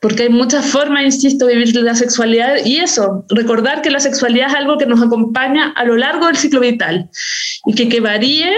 porque 0.01 0.23
hay 0.23 0.29
muchas 0.29 0.65
formas, 0.65 1.05
insisto, 1.05 1.45
de 1.45 1.55
vivir 1.55 1.73
la 1.77 1.95
sexualidad. 1.95 2.57
Y 2.65 2.75
eso, 2.75 3.23
recordar 3.29 3.81
que 3.81 3.89
la 3.89 4.01
sexualidad 4.01 4.49
es 4.49 4.55
algo 4.55 4.77
que 4.77 4.85
nos 4.85 5.01
acompaña 5.01 5.71
a 5.77 5.85
lo 5.85 5.95
largo 5.95 6.27
del 6.27 6.35
ciclo 6.35 6.59
vital 6.59 7.09
y 7.65 7.73
que 7.73 7.87
que 7.87 8.01
varíe 8.01 8.51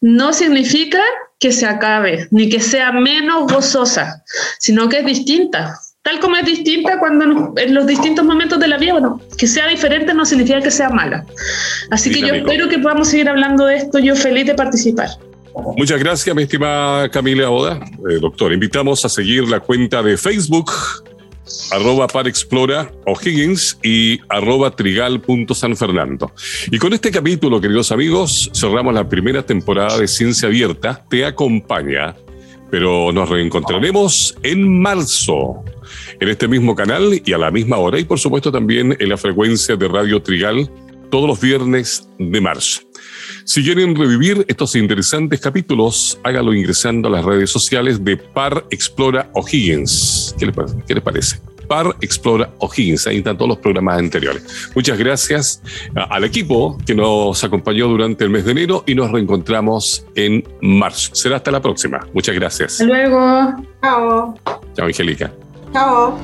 no 0.00 0.32
significa 0.32 1.02
que 1.40 1.50
se 1.50 1.66
acabe, 1.66 2.28
ni 2.30 2.48
que 2.48 2.60
sea 2.60 2.92
menos 2.92 3.52
gozosa, 3.52 4.22
sino 4.60 4.88
que 4.88 5.00
es 5.00 5.06
distinta 5.06 5.74
tal 6.10 6.20
como 6.20 6.36
es 6.36 6.44
distinta 6.44 6.98
cuando 6.98 7.54
en 7.56 7.74
los 7.74 7.86
distintos 7.86 8.24
momentos 8.24 8.58
de 8.58 8.66
la 8.66 8.78
vida, 8.78 8.92
bueno, 8.92 9.20
que 9.38 9.46
sea 9.46 9.68
diferente 9.68 10.12
no 10.12 10.24
significa 10.24 10.60
que 10.60 10.70
sea 10.70 10.90
mala. 10.90 11.24
Así 11.90 12.10
que 12.10 12.20
yo 12.20 12.34
espero 12.34 12.68
que 12.68 12.78
podamos 12.78 13.08
seguir 13.08 13.28
hablando 13.28 13.66
de 13.66 13.76
esto, 13.76 13.98
yo 13.98 14.16
feliz 14.16 14.46
de 14.46 14.54
participar. 14.54 15.08
Muchas 15.76 16.00
gracias, 16.00 16.34
mi 16.34 16.42
estimada 16.42 17.08
Camila 17.08 17.50
Oda. 17.50 17.80
Eh, 18.10 18.18
doctor, 18.20 18.52
invitamos 18.52 19.04
a 19.04 19.08
seguir 19.08 19.48
la 19.48 19.60
cuenta 19.60 20.02
de 20.02 20.16
Facebook, 20.16 20.72
arroba 21.70 22.08
parexplora 22.08 22.90
O'Higgins 23.06 23.78
y 23.82 24.20
arroba 24.28 24.74
trigal.sanfernando. 24.74 26.32
Y 26.72 26.78
con 26.78 26.92
este 26.92 27.10
capítulo, 27.12 27.60
queridos 27.60 27.92
amigos, 27.92 28.50
cerramos 28.52 28.94
la 28.94 29.08
primera 29.08 29.44
temporada 29.44 29.96
de 29.98 30.08
Ciencia 30.08 30.48
Abierta. 30.48 31.04
Te 31.08 31.24
acompaña, 31.24 32.16
pero 32.70 33.12
nos 33.12 33.28
reencontraremos 33.28 34.36
en 34.42 34.80
marzo 34.80 35.64
en 36.20 36.28
este 36.28 36.48
mismo 36.48 36.74
canal 36.74 37.20
y 37.24 37.32
a 37.32 37.38
la 37.38 37.50
misma 37.50 37.78
hora 37.78 37.98
y 37.98 38.04
por 38.04 38.18
supuesto 38.18 38.52
también 38.52 38.96
en 38.98 39.08
la 39.08 39.16
frecuencia 39.16 39.76
de 39.76 39.88
Radio 39.88 40.22
Trigal 40.22 40.70
todos 41.10 41.28
los 41.28 41.40
viernes 41.40 42.08
de 42.18 42.40
marzo. 42.40 42.82
Si 43.44 43.64
quieren 43.64 43.96
revivir 43.96 44.44
estos 44.48 44.76
interesantes 44.76 45.40
capítulos, 45.40 46.20
hágalo 46.22 46.54
ingresando 46.54 47.08
a 47.08 47.10
las 47.10 47.24
redes 47.24 47.50
sociales 47.50 48.04
de 48.04 48.16
Par 48.16 48.64
Explora 48.70 49.30
O'Higgins. 49.34 50.34
¿Qué 50.38 50.46
les, 50.46 50.54
¿Qué 50.86 50.94
les 50.94 51.02
parece? 51.02 51.40
Par 51.70 51.94
Explora 52.00 52.50
O'Higgins. 52.58 53.06
Ahí 53.06 53.18
están 53.18 53.36
todos 53.36 53.50
los 53.50 53.58
programas 53.58 53.96
anteriores. 53.96 54.42
Muchas 54.74 54.98
gracias 54.98 55.62
al 55.94 56.24
equipo 56.24 56.76
que 56.84 56.96
nos 56.96 57.44
acompañó 57.44 57.86
durante 57.86 58.24
el 58.24 58.30
mes 58.30 58.44
de 58.44 58.50
enero 58.50 58.82
y 58.88 58.96
nos 58.96 59.12
reencontramos 59.12 60.04
en 60.16 60.42
marzo. 60.60 61.14
Será 61.14 61.36
hasta 61.36 61.52
la 61.52 61.62
próxima. 61.62 62.04
Muchas 62.12 62.34
gracias. 62.34 62.72
Hasta 62.72 62.84
luego. 62.86 63.54
Chao. 63.80 64.34
Chao, 64.74 64.86
Angélica. 64.86 65.32
Chao. 65.72 66.18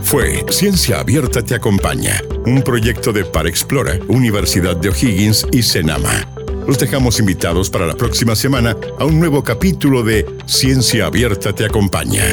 Fue 0.00 0.42
Ciencia 0.48 1.00
Abierta 1.00 1.42
Te 1.42 1.54
Acompaña, 1.54 2.18
un 2.46 2.62
proyecto 2.62 3.12
de 3.12 3.26
Par 3.26 3.46
Explora, 3.46 3.98
Universidad 4.08 4.74
de 4.74 4.88
O'Higgins 4.88 5.46
y 5.52 5.62
Senama. 5.62 6.26
Los 6.66 6.78
dejamos 6.78 7.20
invitados 7.20 7.68
para 7.68 7.86
la 7.86 7.94
próxima 7.94 8.34
semana 8.36 8.74
a 8.98 9.04
un 9.04 9.20
nuevo 9.20 9.44
capítulo 9.44 10.02
de 10.02 10.26
Ciencia 10.46 11.06
Abierta 11.06 11.52
Te 11.52 11.66
Acompaña. 11.66 12.24